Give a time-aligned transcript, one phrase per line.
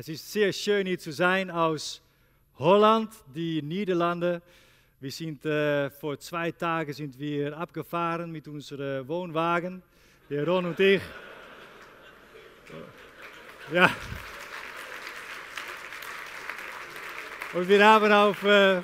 [0.00, 2.00] Es ist sehr schön hier zu sein aus
[2.56, 4.40] Holland, die Niederlande.
[5.00, 9.82] Wir sind äh, vor zwei Tagen sind wir abgefahren mit unserem Wohnwagen,
[10.30, 11.02] der Ron und ich.
[13.72, 13.90] Ja.
[17.54, 18.82] Und wir haben auf äh,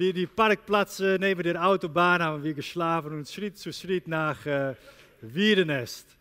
[0.00, 4.74] die, die Parkplatz neben der Autobahn haben wir geschlafen und Schritt zu Schritt nach äh,
[5.20, 6.19] Wiedenest.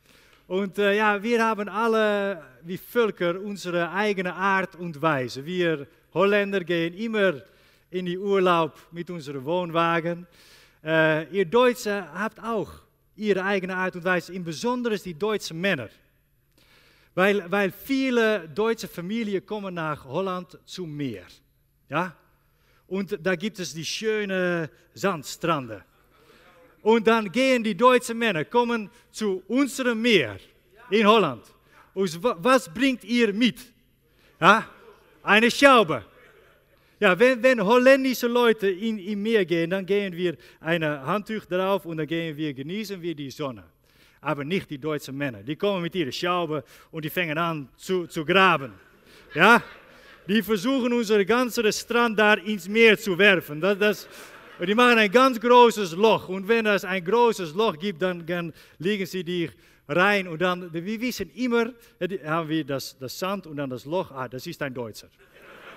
[0.49, 5.45] Und äh, ja, wir haben alle, wie Völker, unsere eigene Art und Weise.
[5.45, 7.35] Wir Holländer gehen immer
[7.91, 10.25] in die Urlaub mit unserem Wohnwagen.
[10.83, 12.71] Äh, ihr Deutsche habt auch
[13.15, 15.89] ihre eigene Art und Weise, im die deutschen Männer.
[17.13, 21.27] Weil, weil viele deutsche Familien kommen nach Holland zum Meer.
[21.89, 22.15] Ja?
[22.87, 25.83] Und da gibt es die schönen Sandstranden.
[26.81, 30.37] Und dann gehen die deutschen Männer, kommen zu unserem Meer
[30.89, 31.43] in Holland.
[31.93, 33.59] Und was bringt ihr mit?
[34.39, 34.65] Ja?
[35.21, 36.05] Eine Schaube.
[36.99, 41.85] Ja, wenn, wenn holländische Leute in, in Meer gehen, dann gehen wir ein Handtuch drauf
[41.85, 43.63] und dann gehen wir, genießen wir die Sonne.
[44.21, 45.41] Aber nicht die deutschen Männer.
[45.41, 48.73] Die kommen mit ihren Schaube und die fangen an zu, zu graben.
[49.33, 49.63] Ja?
[50.27, 53.61] Die versuchen unsere ganze Strand da ins Meer zu werfen.
[53.61, 54.07] Das, das,
[54.67, 56.27] die machen ein ganz großes Loch.
[56.27, 59.49] Und wenn es ein großes Loch gibt, dann, dann legen sie die
[59.87, 60.27] rein.
[60.27, 61.71] Und dann, wir wissen immer,
[62.25, 64.11] haben wir das, das Sand und dann das Loch.
[64.11, 65.07] Ah, das ist ein Deutscher.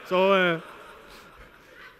[0.08, 0.58] So, äh,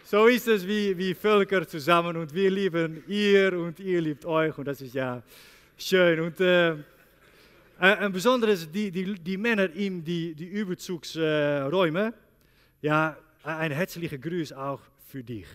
[0.04, 2.16] so ist es wie, wie Völker zusammen.
[2.16, 4.56] Und wir lieben ihr und ihr liebt euch.
[4.58, 5.22] Und das ist ja
[5.78, 6.18] schön.
[6.20, 6.74] Und äh,
[7.78, 12.12] ein besonderes, die, die, die Männer in die, die Überzugsräume.
[12.80, 15.46] ja, ein herzlicher Gruß auch für dich.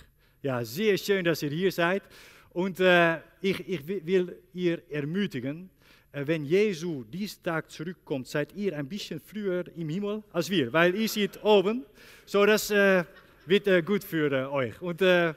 [0.44, 2.04] Ja, sehr schön, dass ihr hier seid.
[2.52, 5.68] Und äh, ich, ich will ihr ermutigen,
[6.12, 10.72] äh, wenn Jesu diesen Tag zurückkommt, seid ihr ein bisschen früher im Himmel als wir,
[10.72, 11.86] weil ihr seid oben.
[12.26, 13.04] So, das äh,
[13.48, 14.80] wird gut für euch.
[14.80, 15.34] Und äh,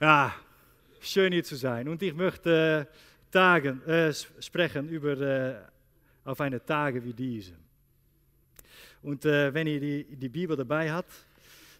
[0.00, 0.34] ja,
[1.00, 1.88] schön hier zu sein.
[1.88, 2.88] Und ich möchte
[3.30, 3.82] Tagen,
[4.40, 5.68] sprechen über
[6.24, 7.52] auf eine Tage wie diese.
[9.02, 11.12] Und wenn ihr die, die Bibel dabei habt,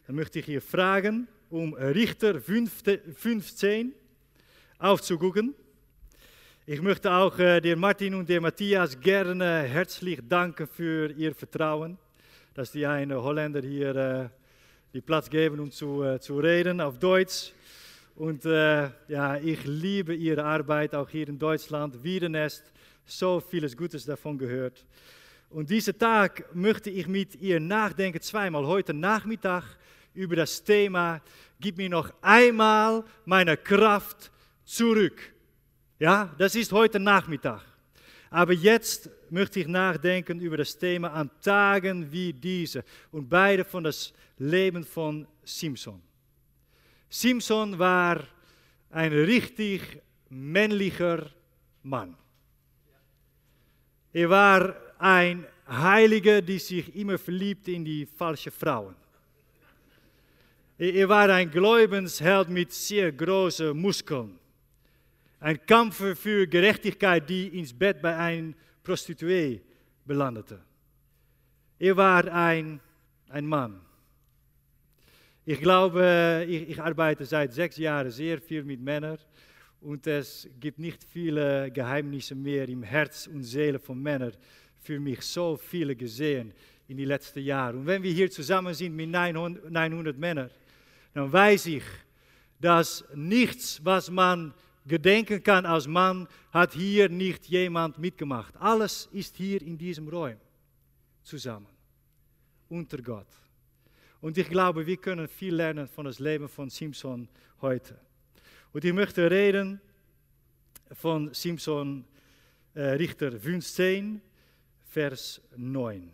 [0.06, 3.92] dann möchte ich hier fragen, um Richter 15
[4.78, 5.54] aufzugucken.
[6.66, 11.96] Ich möchte auch äh, der Martin und der Matthias gerne herzlich danken für ihr Vertrauen,
[12.52, 14.28] dass die einen Holländer hier äh,
[14.92, 17.52] die Platz geben, um zu, zu reden auf Deutsch.
[18.16, 22.72] Und äh, ja, ich liebe ihre Arbeit, auch hier in Deutschland, Wiedenest,
[23.06, 24.84] so vieles Gutes davon gehört.
[25.50, 29.64] Und diesen Tag möchte ich mit ihr nachdenken, zweimal heute Nachmittag,
[30.18, 31.22] über das Thema,
[31.60, 34.30] gib mir noch einmal meine Kraft
[34.64, 35.32] zurück.
[35.98, 37.62] Ja, das ist heute Nachmittag.
[38.30, 43.84] Aber jetzt möchte ich nachdenken über das Thema an Tagen wie diese und beide von
[43.84, 46.02] das Leben von Simson.
[47.08, 48.22] Simson war
[48.90, 49.82] ein richtig
[50.28, 51.30] männlicher
[51.82, 52.16] Mann.
[54.12, 58.94] Er war ein Heiliger, die sich immer verliebt in die falsche Frauen.
[60.80, 64.38] Er war ein Glaubensheld mit sehr großen Muskeln.
[65.40, 68.52] Ein Kampf für Gerechtigkeit, die ins Bett bei einer
[68.84, 69.60] Prostituee
[70.04, 70.60] belandete.
[71.80, 72.78] Er war ein,
[73.28, 73.80] ein Mann.
[75.44, 79.18] Ich glaube, ich, ich arbeite seit sechs Jahren sehr viel mit Männern
[79.80, 84.32] und es gibt nicht viele Geheimnisse mehr im Herz und Seele von Männern.
[84.76, 86.52] Für mich so viele gesehen
[86.86, 87.78] in die letzten Jahren.
[87.78, 90.50] Und wenn wir hier zusammen sind mit 900, 900 Männern,
[91.14, 91.84] dann weiß ich,
[92.60, 94.54] dass nichts, was man
[94.86, 98.56] gedenken kann als Mann, hat hier nicht jemand mitgemacht.
[98.56, 100.36] Alles ist hier in diesem Raum
[101.22, 101.68] zusammen,
[102.68, 103.28] unter Gott.
[104.20, 107.28] Und ich glaube, wir können viel lernen von das Leben von Simson
[107.60, 107.98] heute.
[108.72, 109.80] Und ich möchte reden
[110.92, 112.04] von Simson
[112.74, 114.20] äh, Richter 15,
[114.88, 116.12] Vers 9.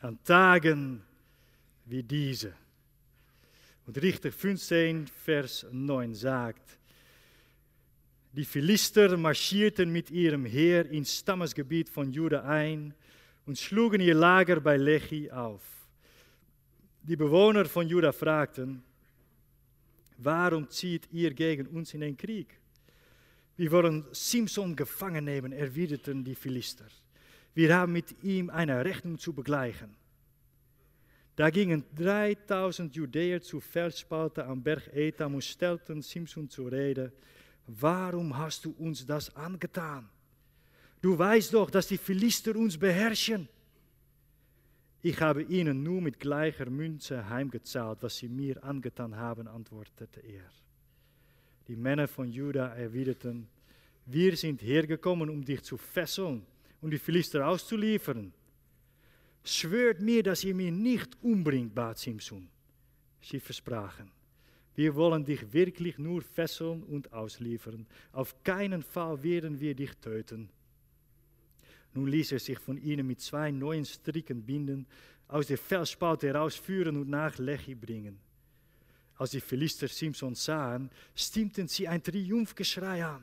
[0.00, 1.02] An Tagen
[1.84, 2.54] wie diese.
[3.90, 6.78] Und Richter 15, Vers 9 sagt,
[8.30, 12.94] die Philister marschierten mit ihrem Heer ins Stammesgebiet von Juda ein
[13.46, 15.62] und schlugen ihr Lager bei Lechi auf.
[17.02, 18.84] Die Bewohner von Juda fragten,
[20.18, 22.60] warum zieht ihr gegen uns in den Krieg?
[23.56, 26.86] Wir wollen Simson gefangen nehmen, erwiderten die Philister.
[27.54, 29.99] Wir haben mit ihm eine Rechnung zu begleichen.
[31.40, 37.14] Da gingen 3000 Judäer zu Feldspalte am Berg Etam und stellten Simson zur Rede.
[37.66, 40.06] Warum hast du uns das angetan?
[41.00, 43.48] Du weißt doch, dass die Philister uns beherrschen.
[45.00, 50.44] Ich habe ihnen nur mit gleicher Münze heimgezahlt, was sie mir angetan haben, antwortete er.
[51.68, 53.48] Die Männer von Juda erwiderten,
[54.04, 56.44] wir sind hergekommen, um dich zu fesseln
[56.82, 58.30] und die Philister auszuliefern.
[59.44, 62.48] Schwört mir, dass ihr mich nicht umbringt, bat Simson.
[63.22, 64.10] Sie versprachen,
[64.74, 67.86] wir wollen dich wirklich nur fesseln und ausliefern.
[68.12, 70.48] Auf keinen Fall werden wir dich töten.
[71.92, 74.86] Nun ließ er sich von ihnen mit zwei neuen Stricken binden,
[75.28, 78.18] aus der Felsspalte herausführen und nach Lechi bringen.
[79.16, 83.22] Als die Philister Simson sahen, stimmten sie ein Triumphgeschrei an.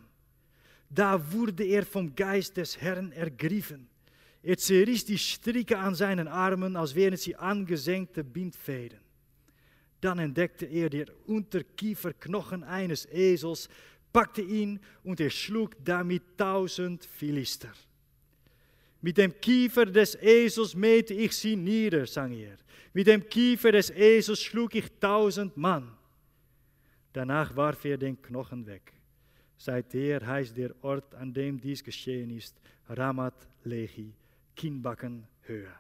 [0.90, 3.90] Da wurde er vom Geist des Herrn ergriffen.
[4.44, 9.00] Er zerriss die Stricke an seinen Armen, als wären sie angesenkte Bindfäden.
[10.00, 13.68] Dann entdeckte er den Unterkieferknochen eines Esels,
[14.14, 17.74] packte ihn und er schlug damit tausend Philister.
[19.02, 22.58] Mit dem Kiefer des Esels mähte ich sie nieder, sang er.
[22.94, 25.92] Mit dem Kiefer des Esels schlug ich tausend Mann.
[27.14, 28.94] Danach warf er den Knochen weg.
[29.58, 32.56] Seither heißt der Ort, an dem dies geschehen ist,
[32.90, 34.14] Ramat Lehi,
[34.58, 35.72] Kinnbacken Höhe.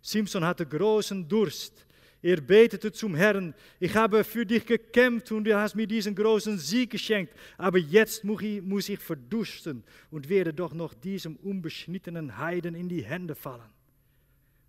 [0.00, 1.86] Simson hatte großen Durst.
[2.22, 6.58] Er betete zum Herrn, ich habe für dich gekämpft und du hast mir diesen großen
[6.58, 12.88] Sieg geschenkt, aber jetzt muss ich, verdursten und werde doch noch diesem unbeschnittenen Heiden in
[12.88, 13.70] die Hände fallen.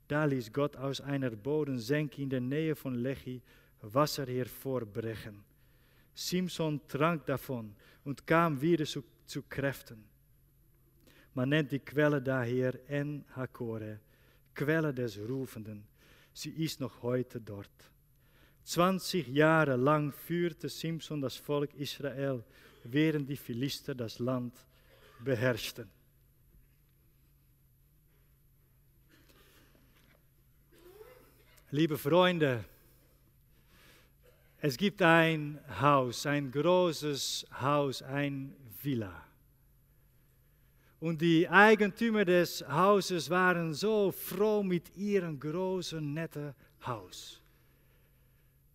[0.07, 3.41] Da ließ Gott aus einer Bodensenke in der Nähe von Lechi
[3.81, 5.44] Wasser hervorbrechen.
[6.13, 10.14] Simson trank davon und kam wieder zu Kräften.
[11.35, 13.99] Man nennt die Quelle daher En Hakore,
[14.53, 15.85] Quelle des Rufenden.
[16.33, 17.69] Sie ist noch heute dort.
[18.63, 22.41] 20 Jahre lang führte Simson das Volk Israel,
[22.85, 24.53] während die Philister das Land
[25.19, 25.89] beherrschten.
[31.69, 32.63] Liebe Freunde,
[34.61, 39.25] es gibt ein Haus, ein großes Haus, ein Villa.
[41.05, 47.39] Und die Eigentümer des Hauses waren so froh mit ihrem großen, netten Haus.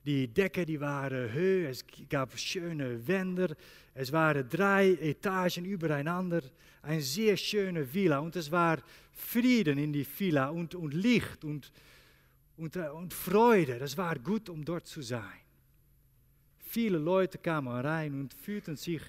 [0.04, 3.56] Die Decken die waren hoch, es gab schöne Wände,
[3.94, 6.42] es waren drei Etagen übereinander,
[6.82, 8.78] ein sehr schöne Villa und es war
[9.12, 11.72] Frieden in die Villa und, und Licht und,
[12.56, 13.80] und, Freude.
[13.80, 15.40] Das war gut, um dort zu sein.
[16.58, 19.02] Viele Leute kamen rein und fühlten sich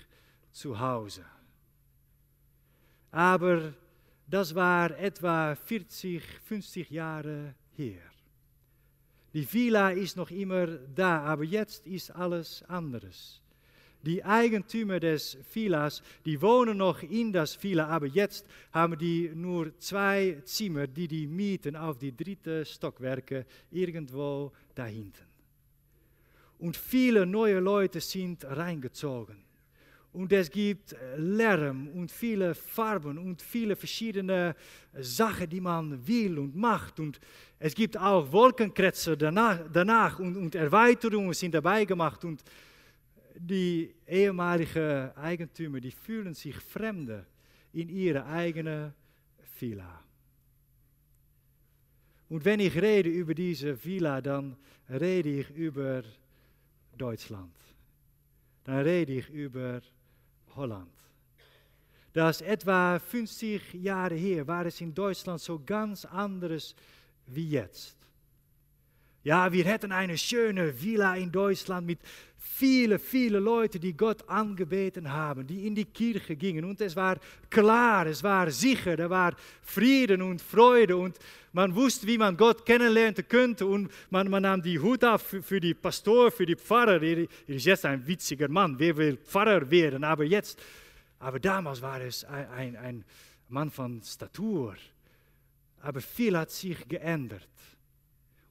[0.51, 1.23] zu Hause.
[3.11, 3.73] Aber
[4.27, 8.01] das war etwa 40, 50 Jahre her.
[9.33, 13.41] Die Villa ist noch immer da, aber jetzt ist alles anders.
[14.03, 19.77] Die Eigentümer des Villas, die wohnen noch in das Villa, aber jetzt haben die nur
[19.77, 25.25] zwei Zimmer, die die mieten auf die dritte Stockwerke irgendwo dahinten.
[26.57, 29.50] Und viele neue Leute sind reingezogen.
[30.13, 34.55] Und es gibt Lärm und viele Farben und viele verschiedene
[34.99, 36.99] Sachen, die man will und macht.
[36.99, 37.19] Und
[37.59, 42.25] es gibt auch Wolkenkretzer danach, danach und, und Erweiterungen sind dabei gemacht.
[42.25, 42.43] Und
[43.35, 47.25] die ehemaligen Eigentümer, die fühlen sich Fremde
[47.71, 48.93] in ihre eigene
[49.59, 50.01] Villa.
[52.27, 54.57] Und wenn ich rede über diese Villa, dann
[54.89, 56.03] rede ich über
[56.97, 57.53] Deutschland.
[58.63, 59.81] Dann rede ich über
[60.55, 60.91] Holland.
[62.13, 66.75] Das etwa 50 Jahre her war es in Deutschland so ganz anders
[67.25, 67.95] wie jetzt.
[69.23, 71.99] Ja, wir hätten eine schöne Villa in Deutschland mit
[72.43, 76.65] viele, viele Leute, die Gott angebeten haben, die in die Kirche gingen.
[76.65, 77.19] Und es war
[77.51, 81.17] klar, es war sicher, da war Frieden und Freude und
[81.53, 83.67] man wusste, wie man Gott kennenlernen könnte.
[83.67, 87.01] Und man, man nahm die Hut auf für, für die Pastor, für die Pfarrer.
[87.01, 90.03] Er, ist jetzt ein witziger Mann, wer will Pfarrer werden?
[90.03, 90.59] Aber jetzt,
[91.19, 93.05] aber damals war es ein, ein, ein
[93.49, 94.75] Mann von Statur.
[95.81, 97.47] Aber viel hat sich geändert.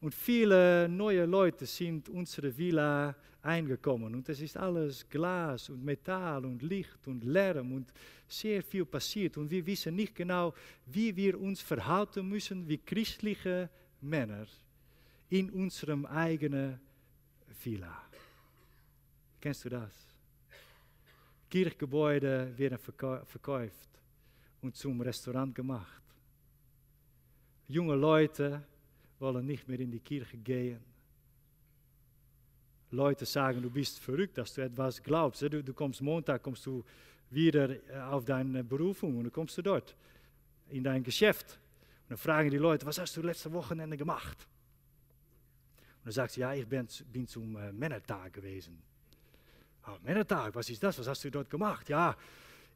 [0.00, 4.14] Und viele neue Leute sind unsere Villa eingekommen.
[4.14, 7.92] Und es ist alles Glas und Metall und Licht und Lärm und
[8.28, 9.36] sehr viel passiert.
[9.36, 10.54] Und wir wissen nicht genau,
[10.86, 13.68] wie wir uns verhalten müssen wie christliche
[14.00, 14.46] Männer
[15.28, 16.80] in unserem eigenen
[17.62, 18.02] Villa.
[19.40, 19.92] Kennst du das?
[21.48, 23.88] Kirchgebäude werden verkauft
[24.60, 26.02] und zum Restaurant gemacht.
[27.66, 28.62] Junge Leute
[29.18, 30.89] wollen nicht mehr in die Kirche gehen.
[32.90, 35.42] Leute sagen, du bist verrückt, dass du etwas glaubst.
[35.42, 36.84] Du, kommst Montag, kommst du
[37.30, 39.94] wieder äh, auf deine Berufung und dann kommst du dort
[40.68, 41.58] in dein Geschäft.
[42.04, 44.46] Und dann fragen die Leute, was hast du letzte Wochenende gemacht?
[45.98, 48.82] Und dann sagt sie, ja, ich bin, bin zum äh, Männertag gewesen.
[49.86, 50.98] Oh, Männertag, was ist das?
[50.98, 51.88] Was hast du dort gemacht?
[51.88, 52.16] Ja,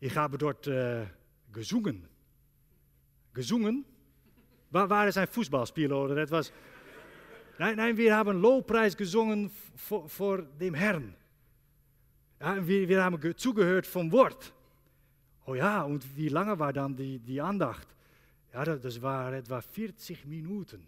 [0.01, 1.07] ich habe dort äh,
[1.53, 2.07] gesungen.
[3.33, 3.85] Gesungen?
[4.71, 6.53] War, war es ein Fußballspieler oder etwas?
[7.59, 11.15] Nein, nein, wir haben Lobpreis gesungen vor, vor dem Herrn.
[12.41, 14.53] Ja, wir, wir haben zugehört vom Wort.
[15.47, 17.87] Oh ja, und wie lange war dann die, die Andacht?
[18.53, 20.87] Ja, das, das war etwa 40 Minuten.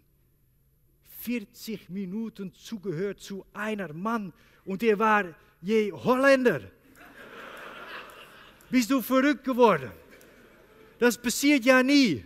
[1.19, 4.33] 40 Minuten zugehört zu einer Mann
[4.65, 5.25] und er war
[5.61, 6.61] je Holländer.
[8.69, 9.91] Bist du verrückt geworden?
[10.99, 12.25] Das passiert ja nie.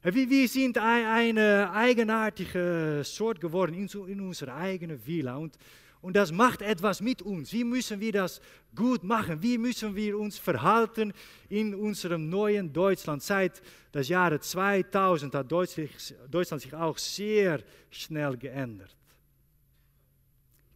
[0.00, 5.36] Wir sind eine eigenartige Soort geworden in unserer eigenen Villa.
[5.36, 5.58] Und,
[6.00, 7.52] und das macht etwas mit uns.
[7.52, 8.40] Wie müssen wir das
[8.76, 9.42] gut machen?
[9.42, 11.12] Wie müssen wir uns verhalten
[11.48, 13.24] in unserem neuen Deutschland?
[13.24, 18.96] Seit das Jahr 2000 hat Deutschland sich auch sehr schnell geändert.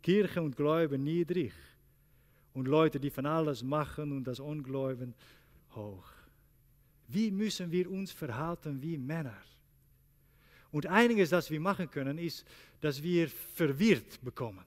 [0.03, 1.53] Kirche und Glaube niedrig
[2.55, 5.15] und Leute, die von alles machen und das Ungläuben
[5.77, 6.22] hoch.
[7.09, 9.37] Wie müssen wir uns verhalten wie Männer?
[10.71, 12.45] Und einiges, das wir machen können, ist,
[12.81, 14.65] dass wir verwirrt bekommen.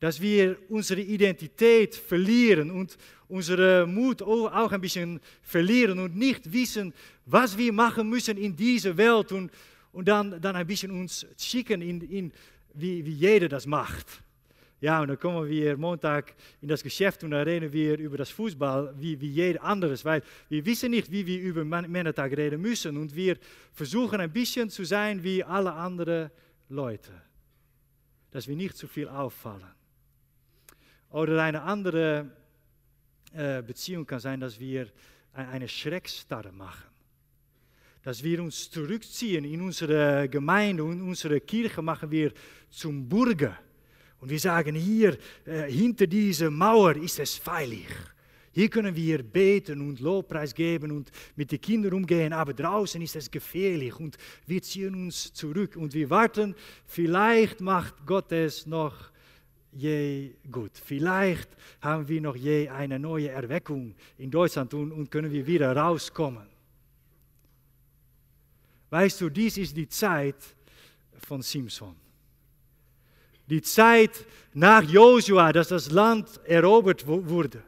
[0.00, 2.96] Dass wir unsere Identität verlieren und
[3.28, 6.94] unsere Mut auch ein bisschen verlieren und nicht wissen,
[7.26, 9.50] was wir machen müssen in dieser Welt und,
[9.92, 12.32] und dann, dann ein bisschen uns schicken, in, in,
[12.74, 14.22] wie, wie jeder das macht.
[14.80, 18.30] Ja, und dann kommen wir Montag in das Geschäft und dann reden wir über das
[18.30, 22.96] Fußball wie, wie jeder anderes, weil wir wissen nicht, wie wir über Männertag reden müssen
[22.96, 23.38] und wir
[23.72, 26.30] versuchen ein bisschen zu sein wie alle anderen
[26.68, 27.10] Leute,
[28.30, 29.66] dass wir nicht zu viel auffallen.
[31.10, 32.30] Oder eine andere
[33.32, 34.86] äh, Beziehung kann sein, dass wir
[35.32, 36.86] eine Schreckstarre machen.
[38.02, 42.32] Dass wir uns zurückziehen in unsere Gemeinde und unsere Kirche machen wir
[42.70, 43.58] zum Burger
[44.20, 47.86] und wir sagen, hier äh, hinter dieser Mauer ist es feilig.
[48.50, 53.14] Hier können wir beten und Lobpreis geben und mit den Kindern umgehen, aber draußen ist
[53.14, 59.12] es gefährlich und wir ziehen uns zurück und wir warten, vielleicht macht Gott es noch
[59.70, 60.72] je gut.
[60.74, 61.48] Vielleicht
[61.80, 66.48] haben wir noch je eine neue Erweckung in Deutschland und, und können wir wieder rauskommen.
[68.90, 70.56] Weißt du, dies ist die Zeit
[71.18, 72.07] von Simson
[73.48, 74.24] die Zeit
[74.54, 77.62] nach Josua, dass das Land erobert wurde.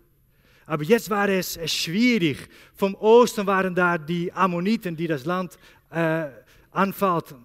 [0.66, 2.48] Aber jetzt war es schwierig.
[2.74, 5.58] Vom Osten waren da die Ammoniten, die das Land
[5.90, 6.26] äh,
[6.70, 7.44] anfallten.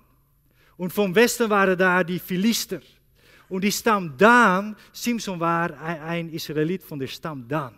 [0.77, 2.82] Und vom Westen waren da die Philister.
[3.48, 7.75] Und die Stamm Dan, Simson war ein Israelit von der Stamm Dan.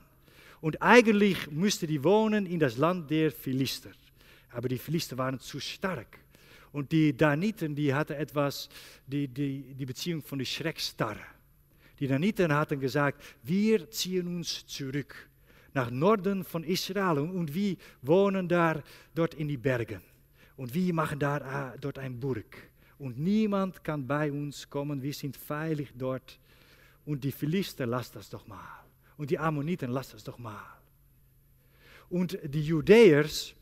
[0.60, 3.92] Und eigentlich müsste die wohnen in das Land der Philister.
[4.52, 6.20] Aber die Philister waren zu stark.
[6.72, 8.70] Und die Daniten, die hatten etwas,
[9.06, 11.22] die, die, die Beziehung von der Schreckstarre.
[12.00, 15.30] Die Daniten hatten gesagt, wir ziehen uns zurück
[15.74, 18.82] nach Norden von Israel und wir wohnen da,
[19.14, 20.02] dort in die Bergen.
[20.56, 22.58] Und wir machen da, äh, dort ein Burg.
[23.00, 26.40] Und niemand kann bei uns kommen, wir sind veilig dort.
[27.06, 28.84] Und die Philister, lasst das doch mal.
[29.18, 30.66] Und die Ammoniten, lasst das doch mal.
[32.10, 33.54] Und die Judäers,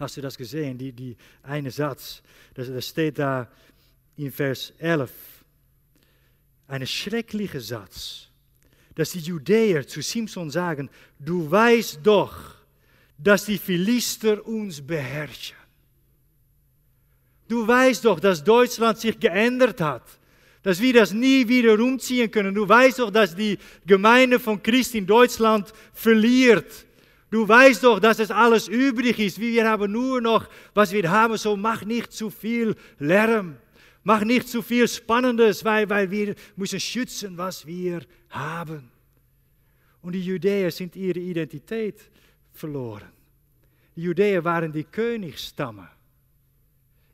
[0.00, 0.78] Hast du das gesehen?
[0.78, 2.22] Die, die eine Satz,
[2.54, 3.46] das, das steht da
[4.16, 5.10] in Vers 11.
[6.68, 8.28] Ein schrecklicher Satz,
[8.94, 10.88] dass die Judäer zu Simson sagen,
[11.18, 12.54] du weißt doch,
[13.18, 15.58] dass die Philister uns beherrschen.
[17.46, 20.04] Du weißt doch, dass Deutschland sich geändert hat,
[20.62, 22.54] dass wir das nie wieder umziehen können.
[22.54, 26.86] Du weißt doch, dass die Gemeinde von Christ in Deutschland verliert
[27.30, 29.40] Du weißt doch, dass es alles übrig ist.
[29.40, 33.56] Wir haben nur noch, was wir haben, so mach nicht zu viel Lärm.
[34.02, 38.90] Mach nicht zu viel Spannendes, weil, weil wir müssen schützen, was wir haben.
[40.02, 42.00] Und die Judäer sind ihre Identität
[42.52, 43.12] verloren.
[43.94, 45.88] Die Judäer waren die Königsstammen.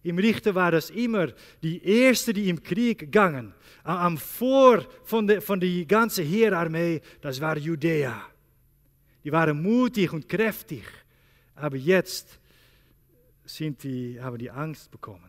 [0.04, 1.28] Im Richter war das immer
[1.60, 3.52] die Erste, die im Krieg gingen.
[3.82, 8.22] Am Vor von der, von der ganzen Heerarmee, das war Judäa.
[9.26, 10.84] Die waren mutig und kräftig.
[11.56, 12.38] Aber jetzt
[13.44, 15.28] sind die, haben die Angst bekommen.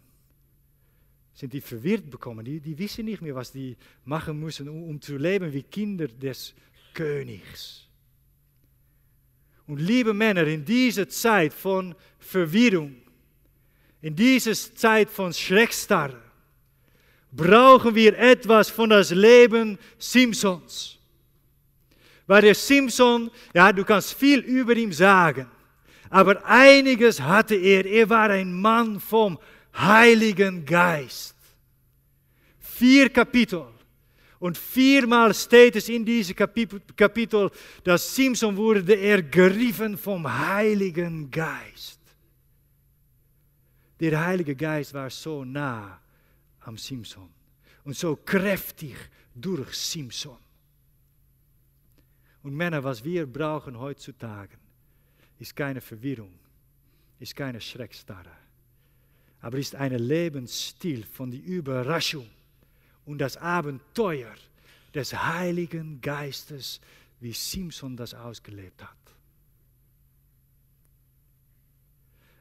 [1.34, 2.46] Sind die verwirrt bekommen.
[2.46, 3.76] Die, die wissen nicht mehr, was die
[4.06, 6.54] machen müssen, um, um zu leben wie Kinder des
[6.94, 7.88] Königs.
[9.66, 12.98] Und liebe Männer, in dieser Zeit von Verwirrung,
[14.02, 16.22] in dieser Zeit von Schreckstarre,
[17.32, 20.97] brauchen wir etwas von das Leben Simpsons.
[22.28, 25.50] Weil der Simpson, ja, du kannst viel über ihn sagen.
[26.10, 27.86] Aber einiges hatte er.
[27.86, 29.40] Er war ein Mann vom
[29.76, 31.36] Heiligen Geist.
[32.60, 33.66] Vier Kapitel.
[34.40, 37.50] Und viermal steht es in diesem Kapitel,
[37.84, 42.00] dass Simson wurde ergriffen vom Heiligen Geist.
[44.00, 46.00] Der Heilige Geist war so nah
[46.60, 47.30] am Simson
[47.84, 48.96] und so kräftig
[49.34, 50.38] durch Simson.
[52.48, 54.56] Und Männer, was wir brauchen heutzutage,
[55.38, 56.32] ist keine Verwirrung,
[57.20, 58.32] ist keine Schreckstarre,
[59.42, 62.30] aber ist ein Lebensstil von der Überraschung
[63.04, 64.34] und das Abenteuer
[64.94, 66.80] des Heiligen Geistes,
[67.20, 68.96] wie Simson das ausgelebt hat.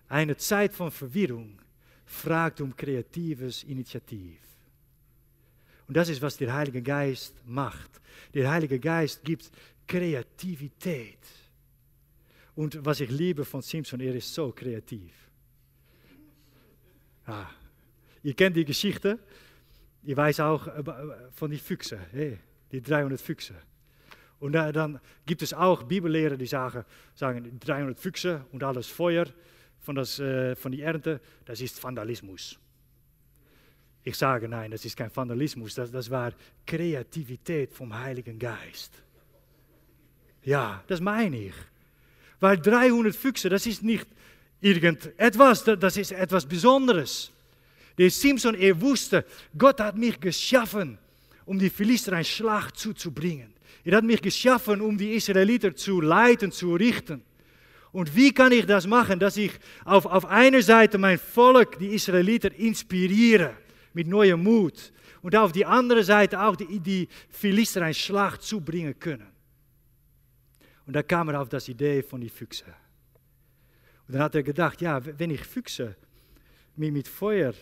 [0.08, 1.60] Eine Zeit von Verwirrung
[2.04, 4.38] fragt um kreatives Initiativ.
[5.88, 8.00] Und das ist, was der Heilige Geist macht.
[8.34, 9.50] Der Heilige Geist gibt
[9.86, 11.18] Kreativität.
[12.54, 15.12] Und was ich liebe von Simpson, er ist so kreativ.
[17.26, 17.46] Ah,
[18.22, 19.18] ihr kennt die Geschichte.
[20.02, 20.82] Weiß auch äh,
[21.32, 22.38] von die Füchse, hey,
[22.70, 23.54] die 300 Füchse.
[24.38, 29.26] Und dann gibt es auch Bibellehrer, die sagen, sagen 300 Füchse und alles Feuer
[29.80, 32.58] von, das, äh, von die Ernte, das ist Vandalismus.
[34.04, 36.32] Ich sage nein, das ist kein Vandalismus, das, das war
[36.64, 39.02] Kreativität vom Heiligen Geist.
[40.46, 41.54] Ja, das meine ich.
[42.38, 44.06] Weil 300 Füchse, das ist nicht
[44.60, 47.32] irgendetwas, das ist etwas Besonderes.
[47.98, 49.24] Der Simpson, er wusste,
[49.58, 50.98] Gott hat mich geschaffen,
[51.46, 53.52] um die Philister ein Schlacht zuzubringen.
[53.84, 57.22] Er hat mich geschaffen, um die Israeliter zu leiten, zu richten.
[57.90, 59.52] Und wie kann ich das machen, dass ich
[59.84, 63.56] auf, auf einer Seite mein Volk, die Israeliter, inspiriere
[63.94, 69.35] mit neuem Mut und auf die andere Seite auch die, die Philister Schlacht zubringen können.
[70.86, 72.64] Und da kam er auf das Idee von die Füchse.
[74.06, 75.96] Und dann hat er gedacht, ja, wenn ich Füchse
[76.76, 77.52] mit, mit Feuer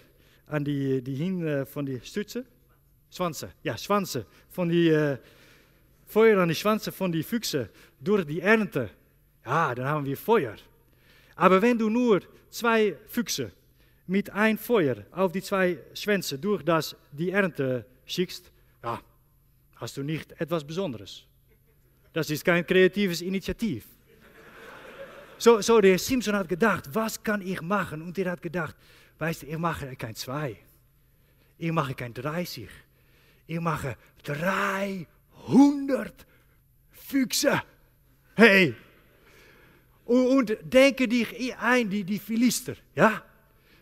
[0.47, 2.45] an die, die hin äh, von die Stütze,
[3.11, 5.19] Schwanze, ja, Schwanze, von die äh,
[6.07, 8.91] Feuer an die Schwanze von die Füchse durch die Ernte,
[9.47, 10.57] ja, dann haben wir Feuer.
[11.37, 13.53] Aber wenn du nur zwei Füchse
[14.07, 19.01] mit ein Feuer auf die zwei Schwänze durch das die Ernte schickst, ja,
[19.77, 21.25] hast du nicht etwas Besonderes.
[22.15, 23.85] Das ist kein kreatives Initiativ.
[25.37, 28.01] So, so der Simpson hat gedacht, was kann ich machen?
[28.03, 28.77] Und er hat gedacht,
[29.19, 30.57] weißt du, ich mache kein zwei,
[31.59, 32.69] ich mache kein 30,
[33.49, 35.07] ich mache 300
[36.93, 37.61] Füchse.
[38.37, 38.77] Hey!
[40.05, 43.25] Und, denke dich ein, die, die Philister, ja?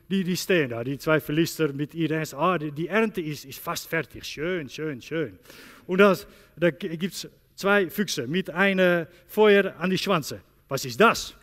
[0.08, 3.88] Die, die stehen da, die zwei Philister mit ihren, ah, die, Ernte ist, ist fast
[3.88, 5.38] fertig, schön, schön, schön.
[5.86, 7.28] Und das, da gibt
[7.62, 10.40] zwei Füchse mit einem Feuer an die Schwanze.
[10.68, 11.34] Was ist das?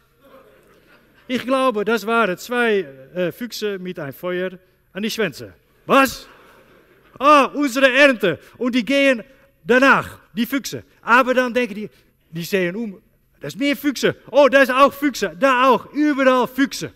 [1.27, 2.79] Ich glaube, das waren zwei
[3.13, 4.51] äh, Füchse mit einem Feuer
[4.91, 5.53] an die Schwänze.
[5.85, 6.27] Was?
[7.17, 8.37] Ah, unsere Ernte.
[8.57, 9.23] Und die gehen
[9.63, 10.83] danach, die Füchse.
[11.01, 11.89] Aber dann denken die,
[12.31, 13.01] die sehen um,
[13.39, 14.15] das ist mehr Füchse.
[14.29, 15.37] Oh, da ist auch Füchse.
[15.39, 16.91] Da auch, überall Füchse.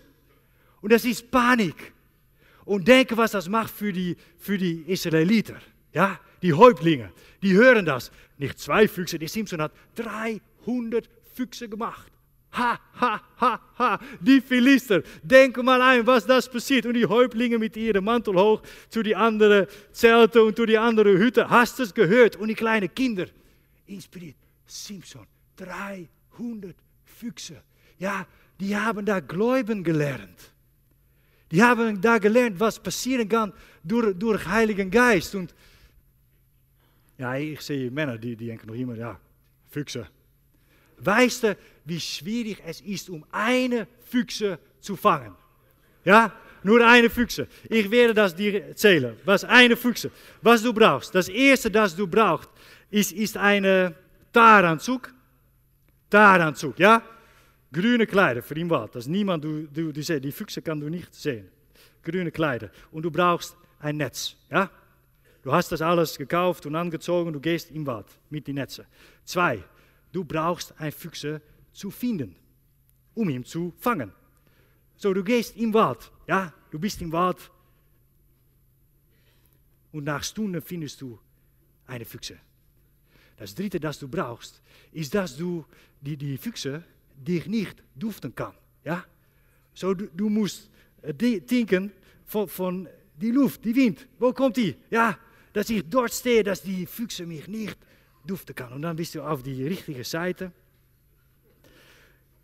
[0.82, 1.94] Und das ist Panik.
[2.66, 5.56] Und denken, was das macht für die, die Israeliter.
[5.94, 7.10] Ja, die Häuptlinge,
[7.42, 8.10] die hören das.
[8.38, 12.10] Nicht zwei Füchse, die Simpson hat 300 Füchse gemacht.
[12.56, 14.00] Ha, ha, ha, ha.
[14.20, 16.86] Die Philister, denk mal ein, was das passiert.
[16.86, 21.18] Und die Häuptlinge mit ihrem Mantel hoch zu die anderen Zelten und zu die anderen
[21.18, 21.48] Hütten.
[21.50, 22.36] Hast es gehört?
[22.36, 23.26] Und die kleinen Kinder,
[23.86, 24.36] inspiriert.
[24.66, 27.62] Simpson, 300 Füchse.
[27.98, 28.26] Ja,
[28.60, 30.52] die haben da Gläuben gelernt.
[31.50, 35.34] Die haben da gelernt, was passieren kann durch, durch Heiligen Geist.
[35.34, 35.54] Und
[37.18, 39.18] ja, ich sehe Männer, die, die denken noch immer, ja,
[39.70, 40.08] Füchse.
[40.98, 45.34] Weißt du, wie schwierig es ist, um eine Füchse zu fangen?
[46.04, 47.46] Ja, nur eine Füchse.
[47.68, 49.16] Ich werde das dir erzählen.
[49.24, 50.10] Was eine Füchse.
[50.40, 51.14] Was du brauchst.
[51.14, 52.48] Das erste, das du brauchst,
[52.90, 53.94] ist, ist eine
[54.32, 55.12] Taranzug.
[56.08, 57.02] Taranzug, ja?
[57.72, 58.94] Grüne Kleider für den Wald.
[58.94, 61.48] Das niemand, du, du, du, die Füchse kann du nicht sehen.
[62.02, 62.70] Grüne Kleider.
[62.92, 64.70] Und du brauchst ein Netz, ja?
[65.44, 68.86] Du hast das alles gekauft und angezogen, du gehst im Wald mit den Netzen.
[69.26, 69.62] Zwei,
[70.10, 72.34] du brauchst ein Füchse zu finden,
[73.12, 74.10] um ihn zu fangen.
[74.96, 77.50] So, du gehst im Wald, ja, du bist im Wald
[79.92, 81.18] und nach Stunden findest du
[81.86, 82.38] eine Füchse.
[83.36, 85.66] Das dritte, das du brauchst, ist, dass du
[86.00, 86.82] die, die Füchse
[87.14, 88.54] dich nicht duften kann.
[88.82, 89.04] Ja?
[89.74, 90.70] So, du, du musst
[91.02, 91.92] äh, denken
[92.24, 94.08] von, von die Luft, die Wind.
[94.18, 94.74] Wo kommt die?
[94.90, 95.18] Ja,
[95.54, 97.78] dass ich dort stehe, dass die Füchse mich nicht
[98.26, 98.72] duften kann.
[98.72, 100.52] Und dann bist du auf die richtige Seite.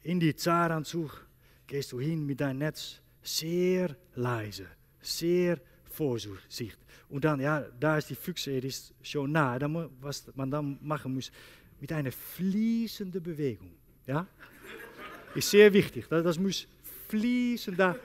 [0.03, 1.27] In die Zaranzug
[1.67, 4.67] gehst du hin mit deinem Netz sehr leise,
[5.01, 6.77] sehr vorsichtig.
[7.09, 9.59] Und dann, ja, da ist die Füchse, die ist schon nah.
[9.59, 11.33] Dann, was man dann machen muss,
[11.81, 13.73] mit einer fließenden Bewegung.
[14.07, 14.25] Ja?
[15.35, 16.07] Ist sehr wichtig.
[16.09, 16.69] Das, das muss
[17.09, 17.77] fließen.
[17.77, 17.97] Da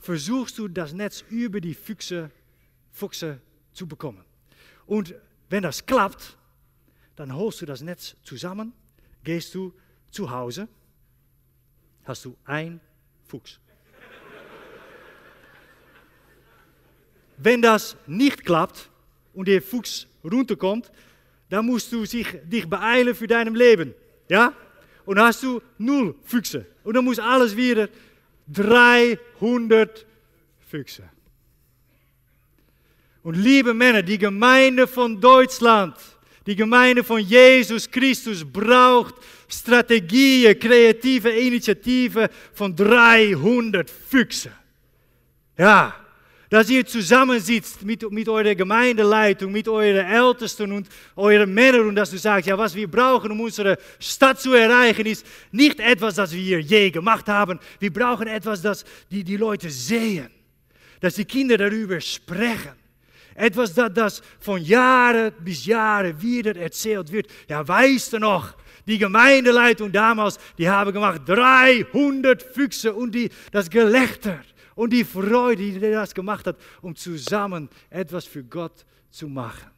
[0.00, 2.32] versuchst du das Netz über die Füchse,
[2.90, 3.40] Füchse
[3.74, 4.24] zu bekommen.
[4.86, 5.14] Und
[5.50, 6.36] wenn das klappt,
[7.16, 8.72] dann holst du das Netz zusammen,
[9.22, 9.72] gehst du
[10.10, 10.68] zu Hause,
[12.04, 12.80] hast du ein
[13.26, 13.60] Fuchs.
[17.36, 18.90] Wenn das nicht klappt
[19.32, 20.90] und der Fuchs runterkommt,
[21.48, 23.94] dann musst du sich, dich beeilen für dein Leben.
[24.28, 24.52] Ja?
[25.04, 26.66] Und hast du null Füchse.
[26.82, 27.88] Und dann muss alles wieder
[28.48, 30.06] 300
[30.68, 31.08] Füchse.
[33.24, 35.96] Und liebe Männer, die Gemeinde von Deutschland,
[36.46, 39.14] die Gemeinde von Jesus Christus braucht
[39.48, 44.52] Strategien, kreative Initiatieven von 300 Füchse.
[45.56, 45.94] Ja,
[46.50, 52.10] dass ihr zusammensitzt mit, mit eurer Gemeindeleitung, mit euren Ältesten und euren Männern und dass
[52.10, 56.34] du sagst, ja, was wir brauchen, um unsere Stadt zu erreichen, ist nicht etwas, das
[56.34, 57.58] wir je gemacht haben.
[57.80, 60.28] Wir brauchen etwas, das die, die Leute sehen,
[61.00, 62.83] dass die Kinder darüber sprechen.
[63.34, 67.26] Etwas, das, das von Jahren bis Jahren wieder erzählt wird.
[67.48, 68.54] Ja, weißt du noch,
[68.86, 74.40] die Gemeindeleitung damals, die haben gemacht 300 Füchse und die, das Gelächter
[74.74, 79.70] und die Freude, die das gemacht hat, um zusammen etwas für Gott zu machen.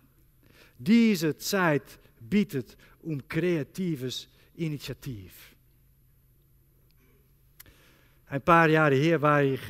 [0.79, 5.33] Diese Zeit bietet um kreatives Initiativ.
[8.29, 9.61] Ein paar Jahre her war ich,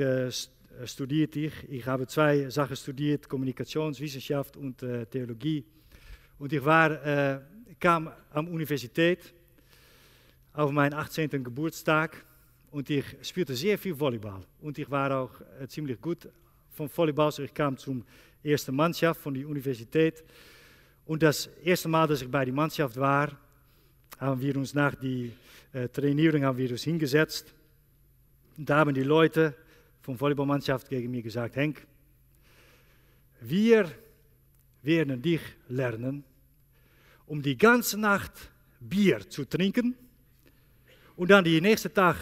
[0.84, 1.52] studierte ich.
[1.68, 5.64] Ich habe zwei Sachen studiert, Kommunikationswissenschaft und äh, Theologie.
[6.38, 7.40] Und ich war, äh,
[7.78, 9.32] kam an Universität
[10.52, 11.42] auf meinen 18.
[11.42, 12.24] Geburtstag
[12.70, 14.42] und ich spielte sehr viel Volleyball.
[14.60, 16.28] Und ich war auch äh, ziemlich gut
[16.70, 18.04] von Volleyball, so ich kam zum
[18.42, 20.24] ersten Mannschaft von der Universität.
[21.06, 23.30] Und das erste Mal, dass ich bei der Mannschaft war,
[24.18, 25.28] haben wir uns nach der
[25.72, 27.52] äh, Trainierung haben wir uns hingesetzt.
[28.56, 29.54] Da die Leute
[30.06, 31.84] von Volleyballmannschaft gegen mir gesagt, Henk,
[33.40, 33.90] wir
[34.82, 36.22] werden dich lernen,
[37.26, 38.30] um die ganze Nacht
[38.78, 39.96] Bier zu trinken
[41.16, 42.16] und dann die nächste Tag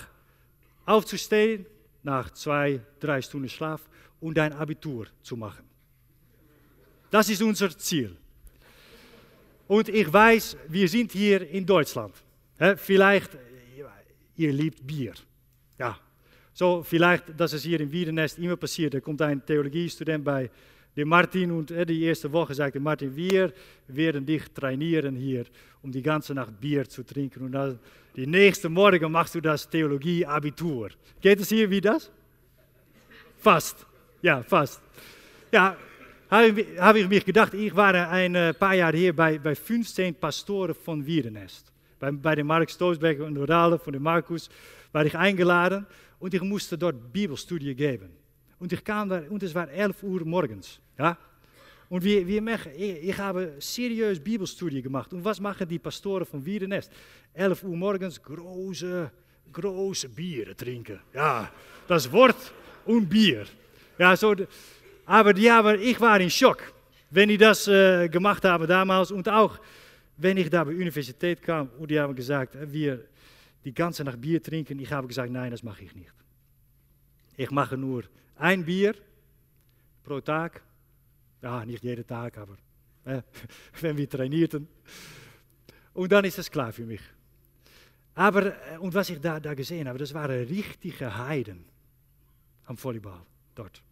[0.87, 1.67] aufzustehen
[2.03, 3.83] nach zwei, drei Stunden Schlaf
[4.19, 5.65] und ein Abitur zu machen.
[7.11, 8.17] Das ist unser Ziel.
[9.69, 12.15] Und ich weiß, wir sind hier in Deutschland.
[12.77, 13.37] Vielleicht,
[14.37, 15.13] ihr liebt Bier.
[16.55, 18.95] So vielleicht, dass es hier in Wiedenest immer passiert.
[18.95, 20.49] Da kommt ein Theologiestudent bei
[20.97, 23.53] de Martin und die erste Woche sagte Martin, wir
[23.89, 25.47] werden dich trainieren hier,
[25.83, 27.47] um die ganze Nacht Bier zu trinken.
[27.47, 27.79] Und dann
[28.15, 30.91] die nächste Morgen machst du das Theologie-Abitur.
[31.21, 32.09] Geht es hier wie das?
[33.39, 33.85] Fast.
[34.23, 34.81] Ja, fast.
[35.51, 35.77] Ja,
[36.31, 40.75] habe ich, mir gedacht, ich war ein äh, paar Jahre hier bei, bei 15 Pastoren
[40.75, 41.73] von Wiedenest.
[41.99, 44.49] Bei, bei dem Mark Stoosbeck und Rale von dem Markus
[44.93, 45.85] war ich eingeladen
[46.25, 48.09] und ich musste dort Bibelstudie geben.
[48.59, 50.81] Und ich kam da, und es war 11 Uhr morgens.
[50.99, 51.19] Ja?
[51.91, 55.13] Und wir, wir machen, ich, habe seriös Bibelstudie gemacht.
[55.13, 56.91] Und was machen die Pastoren von Wiedenest?
[57.35, 59.11] 11 Uhr morgens große,
[59.53, 60.99] große Bier trinken.
[61.13, 61.51] Ja,
[61.87, 62.55] das Wort
[62.87, 63.45] und Bier.
[63.99, 64.35] Ja, so,
[65.05, 66.73] aber die haben, ich war in Schock,
[67.11, 69.11] wenn die das äh, gemacht haben damals.
[69.11, 69.59] Und auch,
[70.17, 73.05] wenn ich da bei Universität kam und die haben gesagt, wir
[73.65, 74.79] die ganze Nacht Bier trinken.
[74.79, 76.13] Ich habe gesagt, nein, das mache ich nicht.
[77.37, 78.05] Ich mache nur
[78.37, 78.95] ein Bier
[80.03, 80.63] pro Tag
[81.45, 82.57] ja, nicht jeden Tag, aber
[83.81, 84.67] wenn wir trainierten.
[85.93, 87.03] Und dann ist es klar für mich.
[88.17, 91.67] Äh, und was ich da, da gesehen habe, das waren richtige Heiden
[92.65, 93.21] am Volleyball
[93.55, 93.83] dort.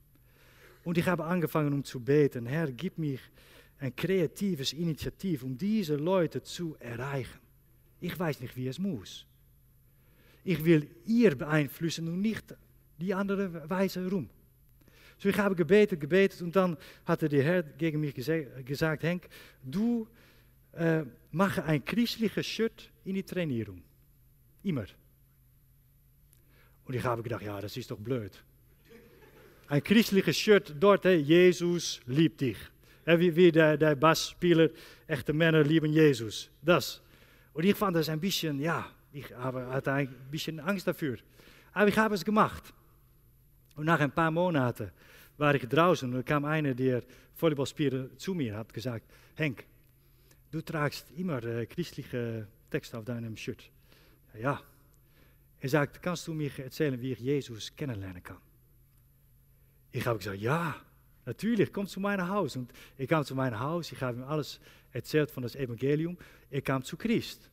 [0.83, 3.19] Und ich habe angefangen um zu beten, Herr, gib mir
[3.79, 7.39] ein kreatives Initiativ, um diese Leute zu erreichen.
[8.01, 9.27] Ich weiß nicht, wie es muss.
[10.45, 12.55] Ich will ihr beeinflussen und nicht
[12.99, 14.29] die andere Weise rum.
[15.19, 19.29] So ich habe gebetet, gebetet und dann hatte der Herr gegen mich gesagt, Henk,
[19.63, 20.09] du
[20.73, 23.83] äh, mache ein christliches Shirt in die Trainierung.
[24.65, 24.87] Immer.
[26.85, 28.33] Und ich habe gedacht, ja, das ist doch blöd.
[29.69, 32.59] Ein christliches Shirt dort, hey, Jesus liebt dich.
[33.07, 34.71] wie, wie der, der Bassspieler,
[35.07, 36.51] echte Männer lieben Jesus.
[36.61, 37.01] Das.
[37.53, 41.19] Und ich fand das ein bisschen, ja, ich hatte ein bisschen Angst dafür.
[41.73, 42.73] Aber ich habe es gemacht.
[43.77, 44.91] Und ein paar Monaten
[45.39, 47.03] war ich draußen und da kam einer, der
[47.37, 49.65] Volleyballspieler zu mir, hat gesagt, Henk,
[50.51, 53.71] du tragst immer äh, christliche Texte auf deinem Shirt.
[54.39, 54.61] Ja,
[55.61, 58.39] Er sagt, kannst du mir erzählen, wie ich Jesus kennenlernen kann?
[59.93, 60.75] Ich habe gesagt, ja,
[61.25, 62.57] natürlich, komm zu meinem Haus.
[62.57, 64.59] Und ich kam zu meinem Haus, ich habe alles
[64.93, 66.19] erzählt von das Evangelium.
[66.51, 67.49] Er kam zu Christ.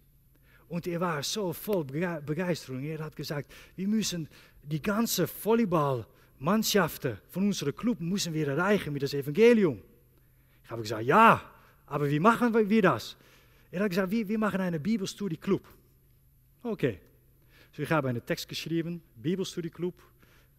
[0.70, 2.84] Und er war so voll Begeisterung.
[2.84, 4.28] Er hat gesagt, wir müssen
[4.64, 9.82] die ganze Volleyballmannschaften von unserem Club müssen wir erreichen mit das Evangelium.
[10.64, 11.42] Ich habe gesagt, ja,
[11.88, 13.18] aber wie machen wir das?
[13.72, 15.64] Er hat gesagt, wir, wir machen eine Bibelstudie-Club.
[16.62, 17.00] Okay.
[17.72, 19.96] So ich habe einen Text geschrieben, Bibelstudie-Club,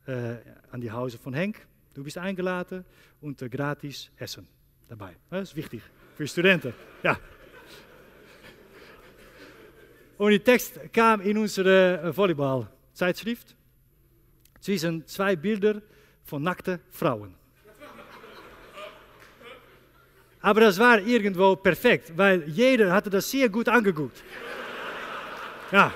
[0.07, 0.37] äh,
[0.73, 1.67] an die Hause von Henk.
[1.95, 2.85] Du bist eingeladen
[3.21, 4.49] und äh, gratis Essen
[4.89, 5.15] dabei.
[5.29, 5.83] Das ist wichtig
[6.17, 6.75] für Studenten.
[7.05, 7.19] Ja.
[10.21, 13.57] Und die Text kam in unsere äh, Volleyball-Zeitschrift
[14.61, 15.81] zwischen zwei Bilder
[16.25, 17.35] von nackten Frauen.
[20.43, 24.23] Aber das war irgendwo perfekt, weil jeder hatte das sehr gut angeguckt.
[25.73, 25.91] Ja.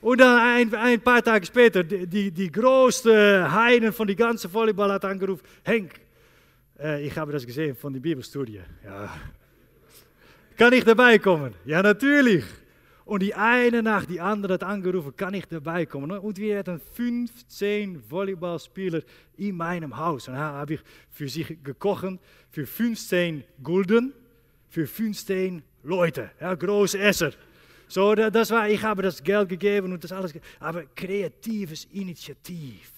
[0.00, 4.90] Und dann ein, ein, paar Tage später, die, die größte Heiden von die ganze Volleyball
[4.90, 5.92] hat angerufen, Henk,
[6.76, 8.60] äh, ich habe das gesehen von der Bibelstudie.
[8.84, 9.14] Ja.
[10.56, 11.54] Kann ich dabei kommen?
[11.64, 12.44] Ja, natürlich.
[13.04, 16.10] Und die eine nach die andere hat angerufen, kann ich dabei kommen?
[16.12, 19.02] Und wir hatten 15 Volleyballspieler
[19.36, 20.28] in meinem Haus.
[20.28, 22.18] Und da habe ich für gekocht,
[22.50, 24.14] für 15 Gulden,
[24.68, 26.30] für 15 Leute.
[26.40, 27.32] Ja, große Esser.
[27.88, 30.32] So, das war, ich habe das Geld gegeben und das alles.
[30.58, 32.90] Aber kreatives Initiativ.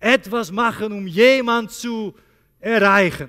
[0.00, 2.14] Etwas machen, um jemand zu
[2.58, 3.28] erreichen.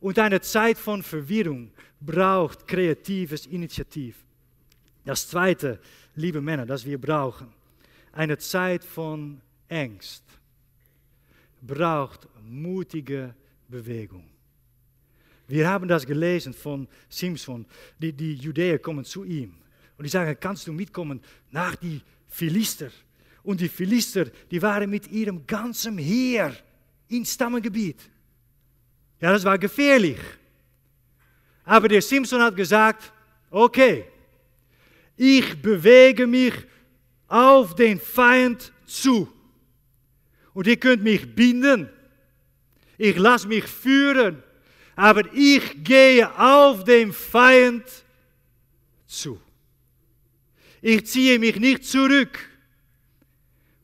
[0.00, 4.16] Und eine Zeit von Verwirrung braucht kreatives Initiativ.
[5.04, 5.78] Das zweite,
[6.14, 7.48] liebe Männer, das wir brauchen,
[8.12, 10.24] eine Zeit von Angst,
[11.62, 13.34] braucht mutige
[13.68, 14.24] Bewegung.
[15.46, 17.66] Wir haben das gelesen von Simson.
[17.98, 19.54] Die, die Judäer kommen zu ihm
[19.98, 22.90] und die sagen, kannst du mitkommen nach die Philister?
[23.42, 26.54] Und die Philister, die waren mit ihrem ganzen Heer
[27.08, 27.98] in Stammengebiet.
[29.20, 30.18] Ja, das war gefährlich.
[31.70, 33.12] Aber der Simson hat gesagt,
[33.48, 34.04] okay,
[35.16, 36.52] ich bewege mich
[37.28, 39.32] auf den Feind zu.
[40.52, 41.88] Und ihr könnt mich binden.
[42.98, 44.42] Ich lasse mich führen.
[44.96, 47.84] Aber ich gehe auf den Feind
[49.06, 49.40] zu.
[50.82, 52.36] Ich ziehe mich nicht zurück,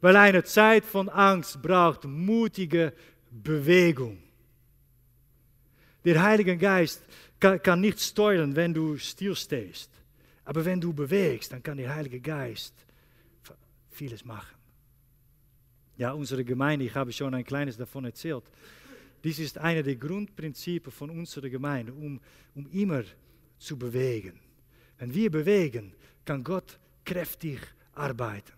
[0.00, 2.92] weil eine Zeit von Angst braucht mutige
[3.30, 4.18] Bewegung.
[6.04, 7.02] Der Heilige Geist
[7.40, 9.90] kann, kann nicht steuern, wenn du stillstehst.
[10.44, 12.74] Aber wenn du bewegst, dann kann der Heilige Geist
[13.90, 14.54] vieles machen.
[15.96, 18.44] Ja, unsere Gemeinde, ich habe schon ein kleines davon erzählt.
[19.24, 22.20] Dies ist eine der Grundprinzipien von unserer Gemeinde, um,
[22.54, 23.02] um immer
[23.58, 24.38] zu bewegen.
[24.98, 25.94] Wenn wir bewegen,
[26.24, 27.58] kann Gott kräftig
[27.94, 28.52] arbeiten.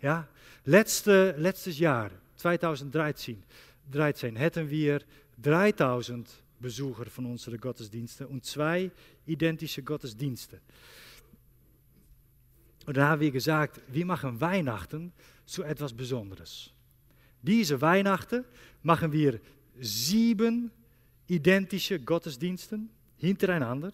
[0.00, 0.28] Ja?
[0.64, 3.42] Letzte, letztes Jahr, 2013,
[3.90, 5.02] 13, hätten wir
[5.42, 6.28] 3000
[6.60, 8.90] Besucher von unseren Gottesdiensten und zwei
[9.26, 10.60] identische Gottesdienste.
[12.86, 15.12] Und da haben wir gesagt, wir machen Weihnachten
[15.44, 16.70] zu etwas Besonderes.
[17.42, 18.44] Diese Weihnachten
[18.82, 19.40] machen wir
[19.78, 20.70] sieben
[21.26, 23.92] identische Gottesdiensten hintereinander,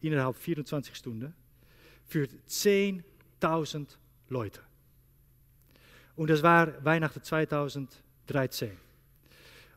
[0.00, 1.34] innerhalb 24 Stunden,
[2.04, 3.96] für 10.000
[4.28, 4.60] Leute.
[6.16, 8.70] Und das war Weihnachten 2013.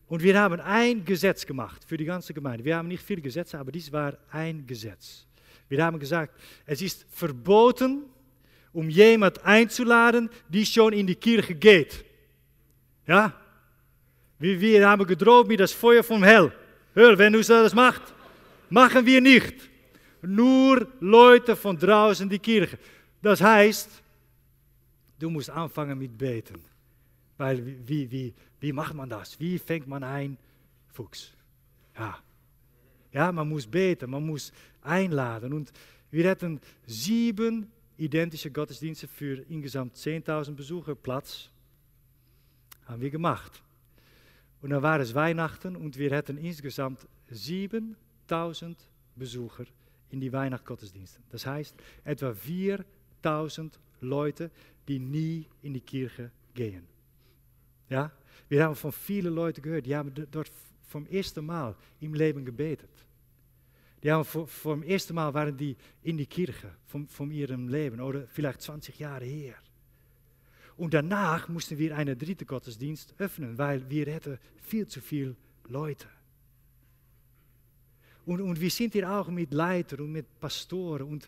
[0.07, 2.63] Und wir haben ein Gesetz gemacht für die ganze Gemeinde.
[2.63, 5.25] Wir haben nicht viele Gesetze, aber dies war ein Gesetz.
[5.67, 6.33] Wir haben gesagt,
[6.65, 8.03] es ist verboten,
[8.71, 12.05] um jemand einzuladen, die schon in die Kirche geht.
[13.05, 13.33] Ja?
[14.39, 16.51] Wir, wir haben gedroht mit das Feuer vom Hell.
[16.93, 18.13] Hör, wenn du das machst,
[18.69, 19.55] machen wir nicht.
[20.21, 22.77] Nur Leute von draußen die Kirche.
[23.21, 23.89] Das heißt,
[25.19, 26.63] du musst anfangen mit beten.
[27.37, 29.39] Weil wie, wie, wie macht man das?
[29.39, 30.37] Wie fängt man ein
[30.87, 31.33] Fuchs?
[31.97, 32.19] Ja.
[33.11, 35.53] Ja, man muss beten, man muss einladen.
[35.53, 35.71] Und
[36.11, 41.49] wir hatten sieben identische Gottesdienste für insgesamt 10.000 Besucher Platz.
[42.85, 43.63] Haben wir gemacht.
[44.61, 48.77] Und dann war es Weihnachten und wir hatten insgesamt 7000
[49.15, 49.65] Besucher
[50.09, 51.23] in die Weihnachtsgottesdiensten.
[51.29, 54.51] Das heißt, etwa 4000 Leute,
[54.87, 56.87] die nie in die Kirche gehen.
[57.89, 58.11] Ja?
[58.49, 60.51] Wir haben von vielen Leuten gehört, die haben dort
[60.87, 62.89] vom ersten Mal im Leben gebetet.
[64.03, 68.27] Die haben vom ersten Mal waren die in die Kirche von, von ihrem Leben oder
[68.27, 69.55] vielleicht 20 Jahre her.
[70.77, 75.35] Und danach mussten wir einen dritten Gottesdienst öffnen, weil wir hätten viel zu viele
[75.67, 76.07] Leute.
[78.25, 81.27] Und, und wir sind hier auch mit Leitern und mit Pastoren und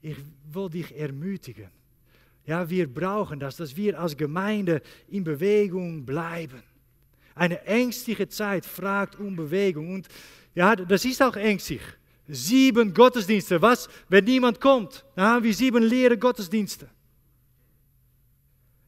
[0.00, 0.16] ich
[0.52, 1.70] will dich ermutigen.
[2.46, 6.62] Ja, wir brauchen das, dass wir als Gemeinde in Bewegung bleiben.
[7.34, 9.94] Eine ängstliche Zeit fragt um Bewegung.
[9.94, 10.08] Und
[10.54, 11.80] ja, das ist auch ängstlich.
[12.28, 13.60] Sieben Gottesdienste.
[13.60, 15.04] Was, wenn niemand kommt?
[15.16, 16.88] Dann haben wir sieben leere Gottesdienste.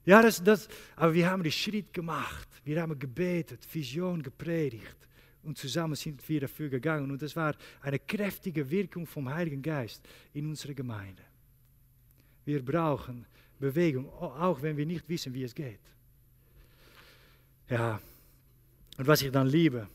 [0.04, 2.48] Ja, das, das, aber wir haben den Schritt gemacht.
[2.64, 4.96] Wir haben gebetet, Vision gepredigt.
[5.42, 7.10] Und zusammen sind wir dafür gegangen.
[7.10, 11.22] Und das war eine kräftige Wirkung vom Heiligen Geist in unserer Gemeinde.
[12.44, 13.26] Wir brauchen
[13.58, 15.80] Bewegung, auch wenn wir nicht wissen, wie es geht.
[17.68, 18.00] Ja,
[18.96, 19.88] und was ich dann liebe,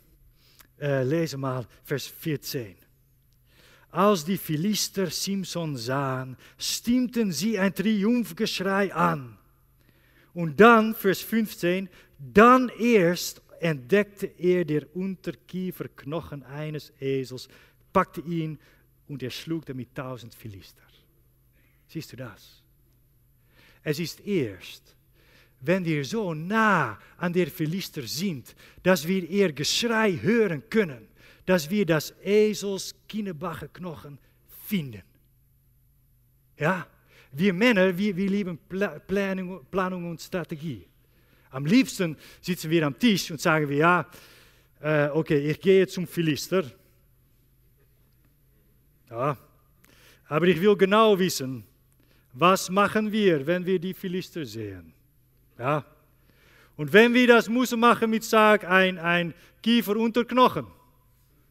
[0.80, 2.76] äh, lese mal Vers 14.
[3.92, 9.38] Als die Philister Simson sahen, stimmten sie ein Triumphgeschrei an.
[10.34, 17.50] Und dann, Vers 15, dann erst entdeckte er der Unterkieferknochen eines Esels,
[17.92, 18.58] packte ihn
[19.08, 20.84] und er schlug damit tausend Philister.
[21.88, 22.61] Siehst du das?
[23.84, 24.96] Es ist erst,
[25.62, 31.08] wenn wir so nah an der Philister sind, dass wir ihr Geschrei hören können,
[31.46, 34.18] dass wir das Esels Knochen
[34.68, 35.04] finden.
[36.58, 36.88] Ja,
[37.32, 38.60] wir Männer, wir, wir lieben
[39.08, 40.88] Planung, Planung und Strategie.
[41.50, 44.10] Am liebsten sitzen wir am Tisch und sagen wir, ja,
[44.82, 46.64] äh, okay, ich gehe zum Philister.
[49.10, 49.38] Ja,
[50.28, 51.64] aber ich will genau wissen,
[52.34, 54.94] was machen wir, wenn wir die Philister sehen?
[55.58, 55.86] Ja.
[56.78, 59.96] Und wenn wir das müssen machen mit, sag, ein, ein Kiefer.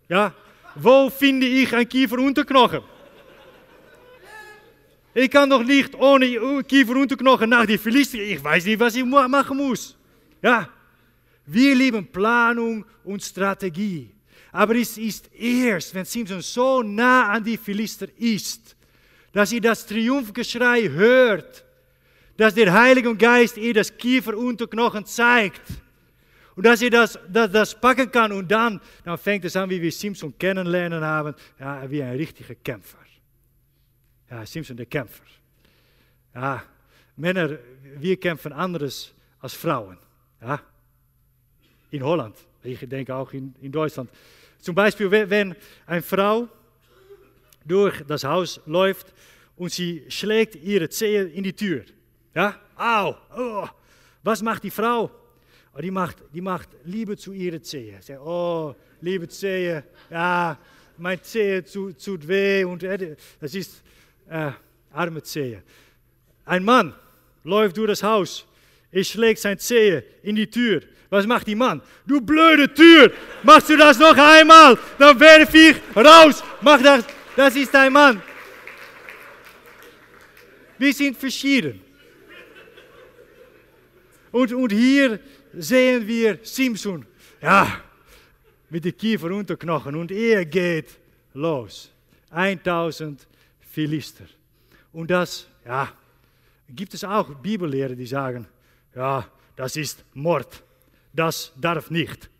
[0.09, 0.35] Ja,
[0.75, 2.81] wo finde ich ein Kiefer unter Knochen?
[5.13, 8.19] Ich kann doch nicht ohne Kiefer unter nach die Philister.
[8.19, 9.97] Ich weiß nicht, was ich machen muss.
[10.43, 10.69] Ja,
[11.47, 14.15] wir lieben Planung und Strategie.
[14.53, 18.77] Aber es ist erst, wenn Simpson so nah an die Philister ist,
[19.33, 21.65] dass ihr das Triumphgeschrei hört,
[22.37, 25.63] dass der Heilige Geist ihr das Kiefer unter Knochen zeigt.
[26.57, 29.81] Und dass ihr das, das, das packen kann und dann, dann fängt es an, wie
[29.81, 32.99] wir Simpson kennenlernen haben, ja, wie ein richtiger Kämpfer.
[34.31, 35.25] Ja, Simpson der Kämpfer.
[36.35, 36.63] Ja,
[37.17, 37.59] Männer,
[37.97, 39.99] wir kämpfen anders als Frauen.
[40.41, 40.61] Ja.
[41.91, 44.11] In Holland, ich denke auch in, in Deutschland.
[44.59, 45.55] Zum Beispiel, wenn
[45.87, 46.49] eine Frau
[47.65, 49.13] durch das Haus läuft
[49.57, 51.85] und sie schlägt ihre Zehe in die Tür.
[52.35, 53.69] Ja, au, oh.
[54.23, 55.11] was macht die Frau?
[55.75, 58.01] Oh, die, macht, die macht Liebe zu ihrer Zehe.
[58.21, 60.59] Oh, liebe Zehe, ja,
[60.97, 63.83] mein Zehe tut, tut weh und äh, das ist
[64.29, 64.51] äh,
[64.93, 65.63] arme Zehe.
[66.45, 66.95] Ein Mann
[67.45, 68.47] läuft durch das Haus,
[68.91, 70.83] er schlägt sein Zehe in die Tür.
[71.09, 71.83] Was macht die Mann?
[72.07, 76.43] Du blöde Tür, machst du das noch einmal, dann werf ich raus.
[76.61, 77.05] Mach das,
[77.37, 78.23] das ist dein Mann.
[80.79, 81.81] Wir sind verschieden.
[84.33, 85.21] Und, und hier
[85.53, 87.05] sehen wir Simpson,
[87.43, 87.83] ja,
[88.69, 90.99] mit den Kiefer unterknochen und er geht
[91.35, 91.91] los.
[92.31, 93.27] 1000
[93.61, 94.25] Philister.
[94.93, 95.93] Und das, ja,
[96.69, 98.47] gibt es auch Bibellehrer, die sagen,
[98.95, 100.63] ja, das ist Mord,
[101.13, 102.31] das darf nicht.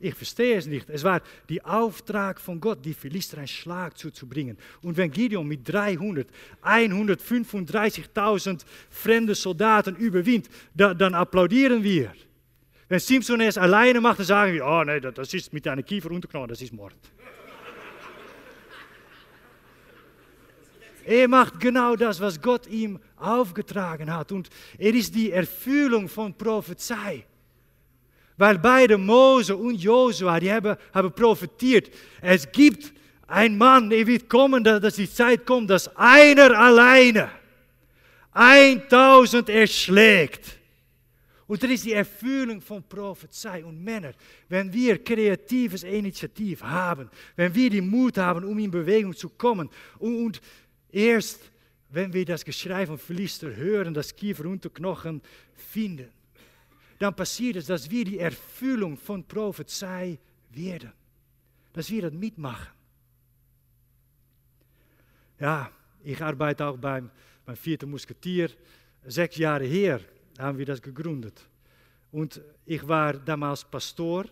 [0.00, 0.88] Ich verstehe es nicht.
[0.88, 4.56] Es war die Auftrag von Gott, die Philister einen Schlag zuzubringen.
[4.80, 6.28] Und wenn Gideon mit 300,
[6.62, 12.12] 135.000 fremde Soldaten überwinnt, da, dann applaudieren wir.
[12.88, 16.12] Wenn Simpson es alleine macht, dann sagen wir, oh nee, das ist mit einer Kiefer
[16.12, 16.94] unterknochen, das ist Mord.
[21.04, 24.30] Er macht genau das, was Gott ihm aufgetragen hat.
[24.30, 27.24] Und er ist die Erfüllung von Prophezei.
[28.38, 31.90] Weil beide Mose und Josua, die haben, haben profitiert.
[32.22, 32.92] Es gibt
[33.26, 37.30] ein Mann, er wird kommen, dass die Zeit kommt, dass einer alleine
[38.32, 40.56] 1000 erschlägt.
[41.46, 43.64] Und das ist die Erfüllung von Prophezei.
[43.64, 44.12] Und Männer,
[44.48, 49.68] wenn wir kreatives Initiativ haben, wenn wir die Mut haben, um in Bewegung zu kommen
[49.98, 50.40] und, und
[50.90, 51.40] Erst
[51.90, 55.22] wenn wir das Geschrei von Philister hören, das Kiefer unter Knochen
[55.54, 56.08] finden,
[56.98, 60.18] dann passiert es, dass wir die Erfüllung von Prophezei
[60.50, 60.92] werden.
[61.72, 62.68] Dass wir das mitmachen.
[65.38, 65.70] Ja,
[66.02, 67.10] ich arbeite auch beim,
[67.44, 68.50] beim vierten Musketier.
[69.06, 70.00] Sechs Jahre her
[70.38, 71.40] haben wir das gegründet.
[72.10, 74.24] Und ich war damals Pastor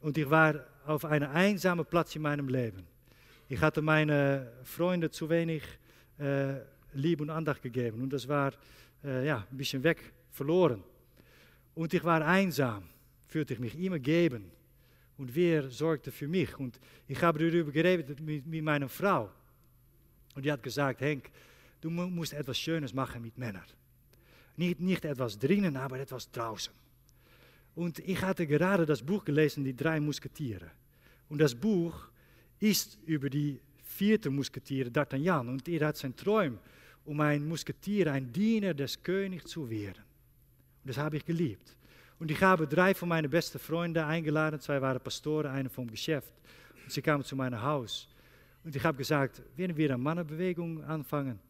[0.00, 2.86] und ich war auf einem einsamen Platz in meinem Leben.
[3.48, 5.62] Ich hatte meine Freunde zu wenig
[6.18, 6.54] äh,
[6.94, 8.52] Liebe und Andacht gegeben und das war
[9.04, 10.82] äh, ja, ein bisschen weg, verloren.
[11.76, 12.84] Und ich war einsam,
[13.28, 14.50] fühlte ich mich immer geben
[15.18, 16.58] Und wer sorgte für mich?
[16.58, 19.30] Und ich habe darüber geredet mit, mit meiner Frau.
[20.34, 21.30] Und die hat gesagt, Henk,
[21.82, 23.66] du musst etwas Schönes machen mit Männern.
[24.56, 26.72] Nicht, nicht etwas drinnen, aber etwas draußen.
[27.74, 30.70] Und ich hatte gerade das Buch gelesen, Die drei Musketiere.
[31.28, 32.08] Und das Buch
[32.58, 35.46] ist über die vierte Musketier, D'Artagnan.
[35.46, 36.58] Und er hat sein Träum,
[37.04, 40.06] um ein Musketier, ein Diener des Königs zu werden.
[40.86, 41.76] Und das habe ich geliebt.
[42.20, 44.60] Und ich habe drei von meinen besten Freunden eingeladen.
[44.60, 46.32] Zwei waren Pastoren, einer vom Geschäft.
[46.84, 48.08] Und sie kamen zu meinem Haus.
[48.62, 51.40] Und ich habe gesagt, werden wir eine Mannenbewegung anfangen?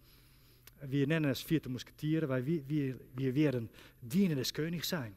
[0.81, 3.69] Wir nennen es vierte Musketieren, weil wir, wir, wir werden
[4.01, 5.15] Diener des Königs sein.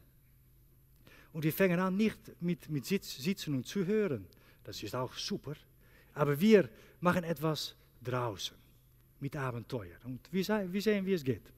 [1.32, 4.26] Und wir fangen an nicht mit, mit Sitzen und Zuhören.
[4.64, 5.54] Das ist auch super.
[6.12, 6.68] Aber wir
[7.00, 8.54] machen etwas draußen
[9.18, 9.96] mit Abenteuer.
[10.04, 11.50] Und wir sehen, wie es geht.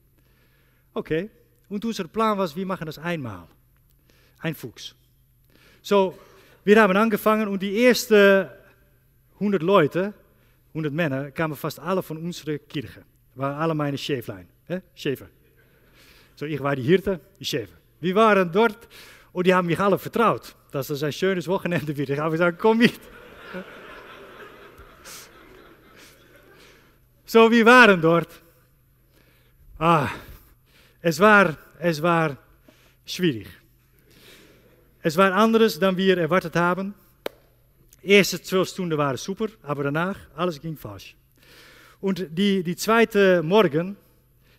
[0.93, 1.29] Okay.
[1.73, 3.47] Und unser Plan war, wir machen das einmal.
[4.37, 4.93] Ein Fuchs.
[5.81, 6.15] So,
[6.63, 8.47] wir haben angefangen und die ersten
[9.39, 10.13] 100 Leute,
[10.69, 13.01] 100 Männer, kamen fast alle von unserer Kirche.
[13.33, 14.47] Waren alle meine Schäflein.
[14.67, 14.81] Eh?
[14.93, 15.25] Schäfer.
[16.35, 17.77] So, ich war die Hirte, die Schäfer.
[17.99, 18.87] Wir waren dort
[19.31, 22.11] und die haben mich alle vertraut, das ein schönes Wochenende wird.
[22.11, 22.99] Ich habe gesagt, komm mit.
[27.25, 28.29] so, wir waren dort.
[29.79, 30.07] Ah,
[31.05, 32.37] es war, es war
[33.05, 33.47] schwierig.
[35.01, 36.93] Es war anders dan wir erwartet haben.
[38.01, 41.17] Eerste zwölf Stunden waren super, aber danach alles ging falsch.
[41.99, 43.97] Und die, die zweite Morgen,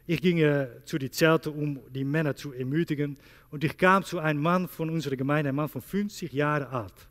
[0.07, 3.16] ich ging äh, zu die Zelte, um die Männer zu ermutigen.
[3.51, 7.09] Und ich kam zu einem Mann von unserer Gemeinde, ein Mann von 50 Jahren alt.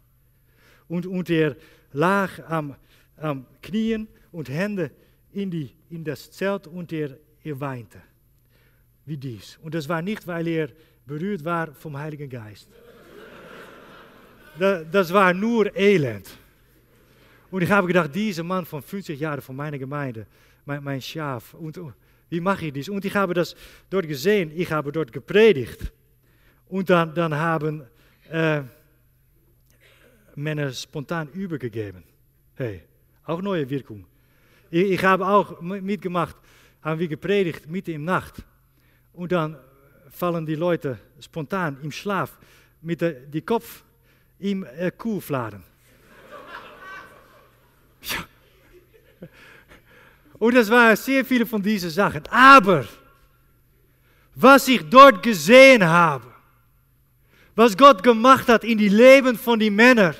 [0.88, 1.56] Und, und er
[1.92, 2.76] lag am,
[3.18, 4.92] am Knien und Hände
[5.32, 8.00] in, die, in das Zelt und er, er weinte.
[9.06, 9.58] Wie dies.
[9.62, 10.70] Und das war nicht, weil er
[11.06, 12.70] berührt war vom Heiligen Geist
[14.60, 16.30] das war nur Elend.
[17.50, 20.26] Und ich habe gedacht, dieser Mann von 50 Jahren von meiner Gemeinde,
[20.66, 21.80] mein, mein Schaf, und
[22.30, 22.90] wie mache ich das?
[22.90, 23.56] Und ich habe das
[23.90, 25.92] dort gesehen, ich habe dort gepredigt.
[26.68, 27.84] Und dann, dann haben
[28.30, 28.62] äh,
[30.36, 32.04] Männer spontan übergegeben.
[32.56, 32.82] Hey,
[33.26, 34.06] auch neue Wirkung.
[34.72, 36.36] Ich, ich habe auch mitgemacht,
[36.82, 38.44] haben wir gepredigt mitten in Nacht.
[39.14, 39.58] Und dann
[40.10, 42.38] fallen die Leute spontan im Schlaf
[42.82, 43.84] mit de, die Kopf
[44.40, 45.64] ihm äh, Kuh fladen.
[48.02, 48.18] Ja.
[50.38, 52.28] Und das waren sehr viele von diesen Sachen.
[52.28, 52.86] Aber
[54.36, 56.26] was ich dort gesehen habe,
[57.56, 60.16] was Gott gemacht hat in die Leben von die Männern,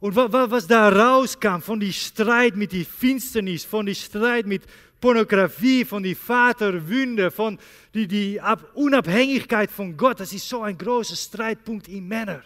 [0.00, 4.62] und was da rauskam von die Streit mit die Finsternis, von die Streit mit
[4.98, 7.58] Pornografie, von die Vaterwünde, von
[7.92, 8.40] die, die
[8.74, 12.42] Unabhängigkeit von Gott, das ist so ein großer Streitpunkt in Männer.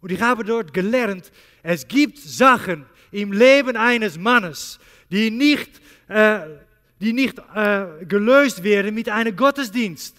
[0.00, 1.30] Und ich habe dort gelernt,
[1.62, 4.78] es gibt Sachen im Leben eines Mannes,
[5.10, 6.40] die nicht, äh,
[6.98, 10.16] die nicht äh, gelöst werden mit einem Gottesdienst.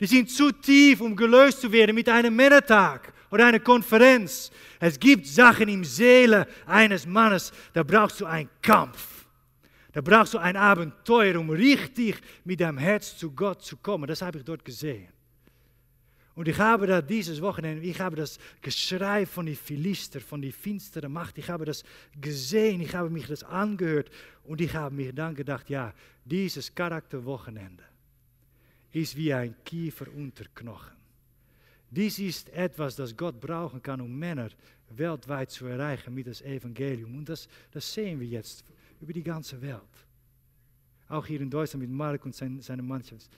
[0.00, 4.50] Die sind zu tief, um gelöst zu werden mit einem Männertag oder einer Konferenz.
[4.78, 9.26] Es gibt Sachen im Seele eines Mannes, da brauchst du einen Kampf.
[9.92, 14.06] Da brauchst du ein Abenteuer, um richtig mit deinem Herz zu Gott zu kommen.
[14.06, 15.08] Das habe ich dort gesehen.
[16.34, 20.52] Und ich habe da dieses Wochenende, ich habe das Geschrei von die Philister, von die
[20.52, 21.82] finstere Macht, ich habe das
[22.18, 24.10] gesehen, ich habe mich das angehört
[24.44, 25.92] und ich habe mir dann gedacht, ja,
[26.24, 27.82] dieses Charakterwochenende
[28.92, 30.99] ist wie ein Kiefer unter Knochen.
[31.90, 34.50] Dies ist etwas, das Gott brauchen kann, um Männer
[34.90, 37.16] weltweit zu erreichen mit das Evangelium.
[37.16, 38.64] Und das, das sehen wir jetzt
[39.00, 39.80] über die ganze Welt.
[41.08, 43.28] Auch hier in Deutschland mit Mark und sein, seine Mannschaft.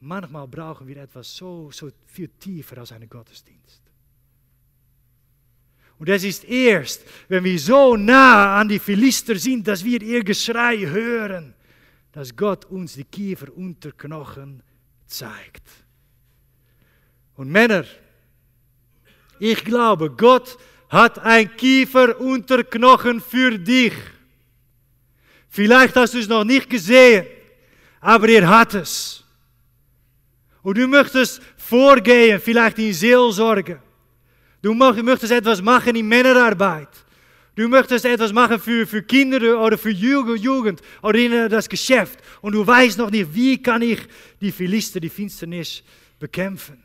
[0.00, 3.80] Manchmal brauchen wir etwas so, so viel tiefer als einen Gottesdienst.
[5.98, 10.24] Und das ist erst, wenn wir so nah an die Philister sind, dass wir ihr
[10.24, 11.54] Geschrei hören,
[12.10, 14.62] dass Gott uns die Kiefer unter Knochen
[15.06, 15.84] zeigt.
[17.36, 17.84] Und Männer,
[19.38, 20.56] ich glaube, Gott
[20.88, 23.92] hat ein Kiefer unter Knochen für dich.
[25.48, 27.26] Vielleicht hast du es noch nicht gesehen,
[28.00, 29.24] aber er hat es.
[30.62, 33.80] Und du möchtest vorgehen, vielleicht in Seelsorge.
[34.62, 36.88] Du möchtest etwas machen in Männerarbeit.
[37.56, 42.18] Du möchtest etwas machen für, für Kinder oder für Jugend oder in das Geschäft.
[42.40, 44.00] Und du weißt noch nicht, wie kann ich
[44.40, 45.82] die Philister, die Finsternis
[46.18, 46.83] bekämpfen.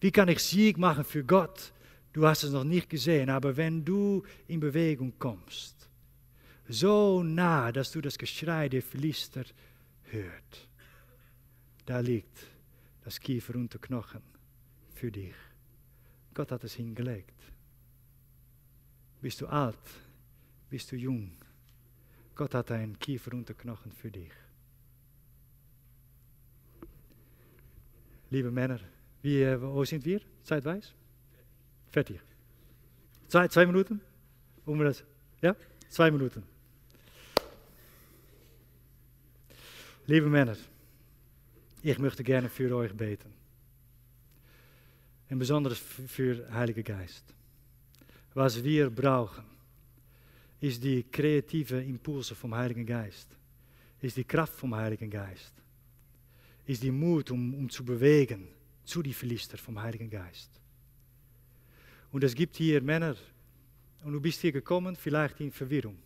[0.00, 1.72] Wie kann ich Sieg machen für Gott?
[2.12, 5.88] Du hast es noch nicht gesehen, aber wenn du in Bewegung kommst,
[6.68, 9.44] so nah, dass du das Geschrei der Philister
[10.04, 10.68] hört,
[11.84, 12.46] da liegt
[13.04, 14.22] das Kiefer unter Knochen
[14.94, 15.34] für dich.
[16.34, 17.34] Gott hat es hingelegt.
[19.20, 19.78] Bist du alt?
[20.68, 21.36] Bist du jung?
[22.34, 24.32] Gott hat einen Kiefer unterknochen für dich.
[28.28, 28.80] Liebe Männer,
[29.26, 30.90] wie, äh, wo sind wir zeitweise?
[31.90, 32.20] Fertig.
[33.26, 34.00] Zwei, zwei Minuten?
[34.64, 35.02] Um das,
[35.42, 35.56] ja?
[35.88, 36.44] Zwei Minuten.
[40.06, 40.56] Liebe Männer,
[41.82, 43.32] ich möchte gerne für euch beten.
[45.28, 47.24] En besonders für Heilige Geist.
[48.32, 49.44] Was wir brauchen,
[50.60, 53.28] ist die kreative Impulse vom Heiligen Geist.
[54.00, 55.52] Ist die Kraft vom Heiligen Geist.
[56.64, 58.55] Ist die Mut, um, um zu bewegen
[58.86, 60.50] zu die Philister vom Heiligen Geist.
[62.12, 63.16] Und es gibt hier Männer,
[64.04, 65.98] und du bist hier gekommen vielleicht in Verwirrung.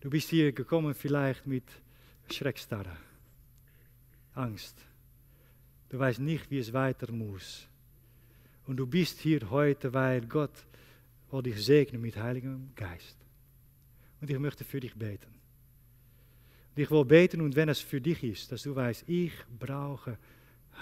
[0.00, 1.64] Du bist hier gekommen vielleicht mit
[2.30, 2.96] Schreckstarre,
[4.34, 4.76] Angst.
[5.90, 7.68] Du weißt nicht, wie es weiter muss.
[8.66, 10.64] Und du bist hier heute, weil Gott
[11.30, 13.18] will dich segnen mit Heiligem Geist.
[14.20, 15.34] Und ich möchte für dich beten.
[16.74, 20.16] Und ich will beten und wenn es für dich ist, dass du weißt, ich brauche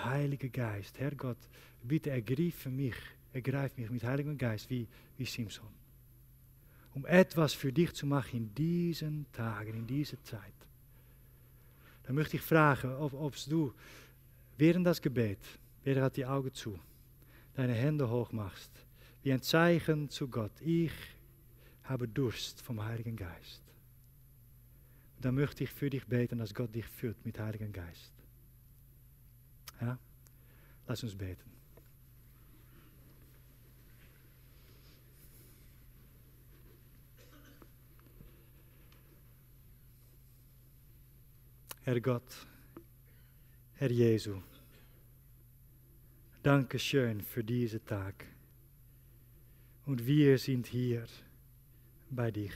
[0.05, 0.99] Heilige Geist.
[0.99, 1.39] Herr Gott,
[1.83, 2.95] bitte ergreife mich,
[3.33, 4.87] ergreif mich mit Heiligem Geist wie,
[5.17, 5.69] wie Simson.
[6.95, 10.53] Um etwas für dich zu machen in diesen Tagen, in dieser Zeit.
[12.05, 13.73] Dann möchte ich fragen, ob, ob du
[14.57, 15.39] während das Gebet,
[15.85, 16.79] während hat die Augen zu,
[17.55, 18.71] deine Hände hoch machst,
[19.23, 20.53] wie ein Zeichen zu Gott.
[20.61, 20.93] Ich
[21.85, 23.63] habe Durst vom Heiligen Geist.
[25.21, 28.13] dann möchte ich für dich beten, dass Gott dich führt mit Heiligen Geist.
[29.81, 29.99] Ja?
[30.87, 31.49] Lass uns beten.
[41.83, 42.47] Herr Gott,
[43.77, 44.43] Herr Jesu,
[46.43, 48.27] danke schön für diesen Tag.
[49.87, 51.07] Und wir sind hier
[52.11, 52.53] bei dich.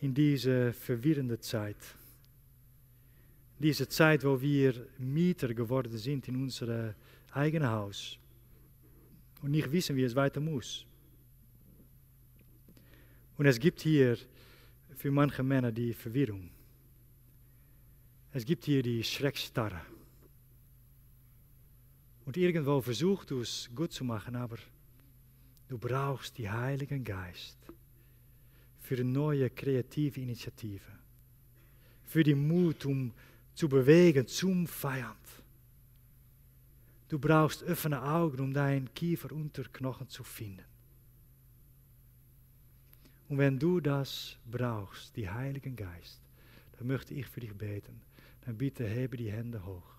[0.00, 1.76] In diese verwirrende Zeit.
[3.58, 6.94] Diese Zeit, wo wir Mieter geworden sind in unser
[7.32, 8.18] eigenes Haus.
[9.42, 10.86] Und nicht wissen, wie es weiter muss.
[13.36, 14.16] Und es gibt hier
[14.94, 16.50] für manche Männer die Verwirrung.
[18.32, 19.80] Es gibt hier die Schreckstarre.
[22.24, 24.56] Und irgendwo versucht du es gut zu machen, aber
[25.68, 27.58] du brauchst die Heiligen Geist
[28.80, 30.84] für neue kreative Initiative.
[32.04, 33.12] Für die Mut, um
[33.56, 35.16] zu bewegen zum Feind.
[37.08, 40.64] Du brauchst offene Augen, um deinen Kiefer unter Knochen zu finden.
[43.28, 46.20] Und wenn du das brauchst, die Heiligen Geist,
[46.78, 48.00] dann möchte ich für dich beten.
[48.44, 49.96] Dann bitte hebe die Hände hoch.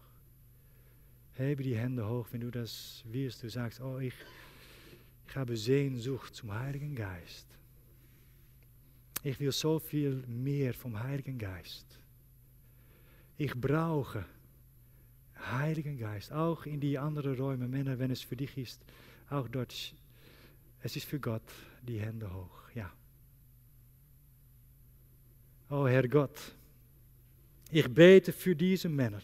[1.34, 3.42] Hebe die Hände hoch, wenn du das willst.
[3.42, 4.14] Du sagst, oh, ich,
[5.28, 7.48] ich habe Sehnsucht zum Heiligen Geist.
[9.24, 12.00] Ich will so viel mehr vom Heiligen Geist.
[13.38, 14.26] Ich brauche
[15.52, 18.84] Heiligen Geist, auch in die anderen Räume, Männer, wenn es für dich ist,
[19.30, 19.74] auch dort.
[20.82, 21.44] Es ist für Gott
[21.82, 22.92] die Hände hoch, ja.
[25.70, 26.38] Oh Herr Gott,
[27.72, 29.22] ich bete für diese Männer.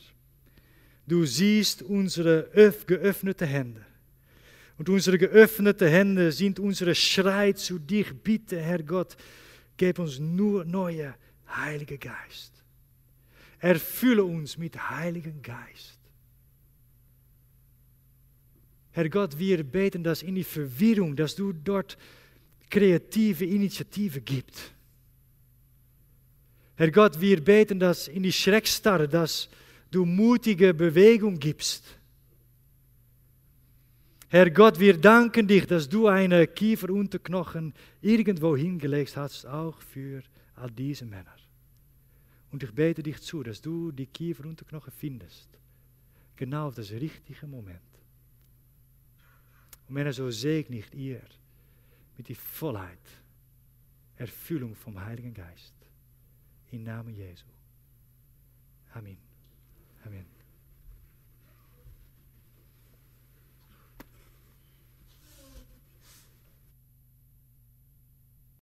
[1.08, 2.50] Du siehst unsere
[2.86, 3.86] geöffnete Hände.
[4.78, 8.12] Und unsere geöffnete Hände sind unsere Schrei zu dich.
[8.14, 9.16] Bitte, Herr Gott,
[9.78, 11.14] gib uns nur neue
[11.48, 12.53] Heilige Geist.
[13.64, 15.98] Erfülle uns mit Heiligen Geist.
[18.92, 21.98] Herr Gott, wir beten, dass in die Verwirrung, dass du dort
[22.70, 24.74] kreative Initiatieven gibst.
[26.76, 29.48] Herr Gott, wir beten, dass in die Schreckstarre, dass
[29.92, 31.86] du mutige Bewegung gibst.
[34.28, 40.22] Herr Gott, wir danken dich, dass du eine Kieferunterknochen irgendwo hingelegt hast, auch für
[40.56, 41.34] all diese Männer.
[42.54, 45.50] Und ich bete dich zu, dass du die Kieferunterknochen findest.
[46.36, 47.80] Genau auf das richtige Moment.
[49.88, 51.24] Und Männer, so segne ich ihr
[52.16, 53.00] mit die Vollheit,
[54.18, 55.74] Erfüllung vom Heiligen Geist.
[56.70, 57.48] In Namen Jesu.
[58.94, 59.18] Amen.
[60.06, 60.33] Amen.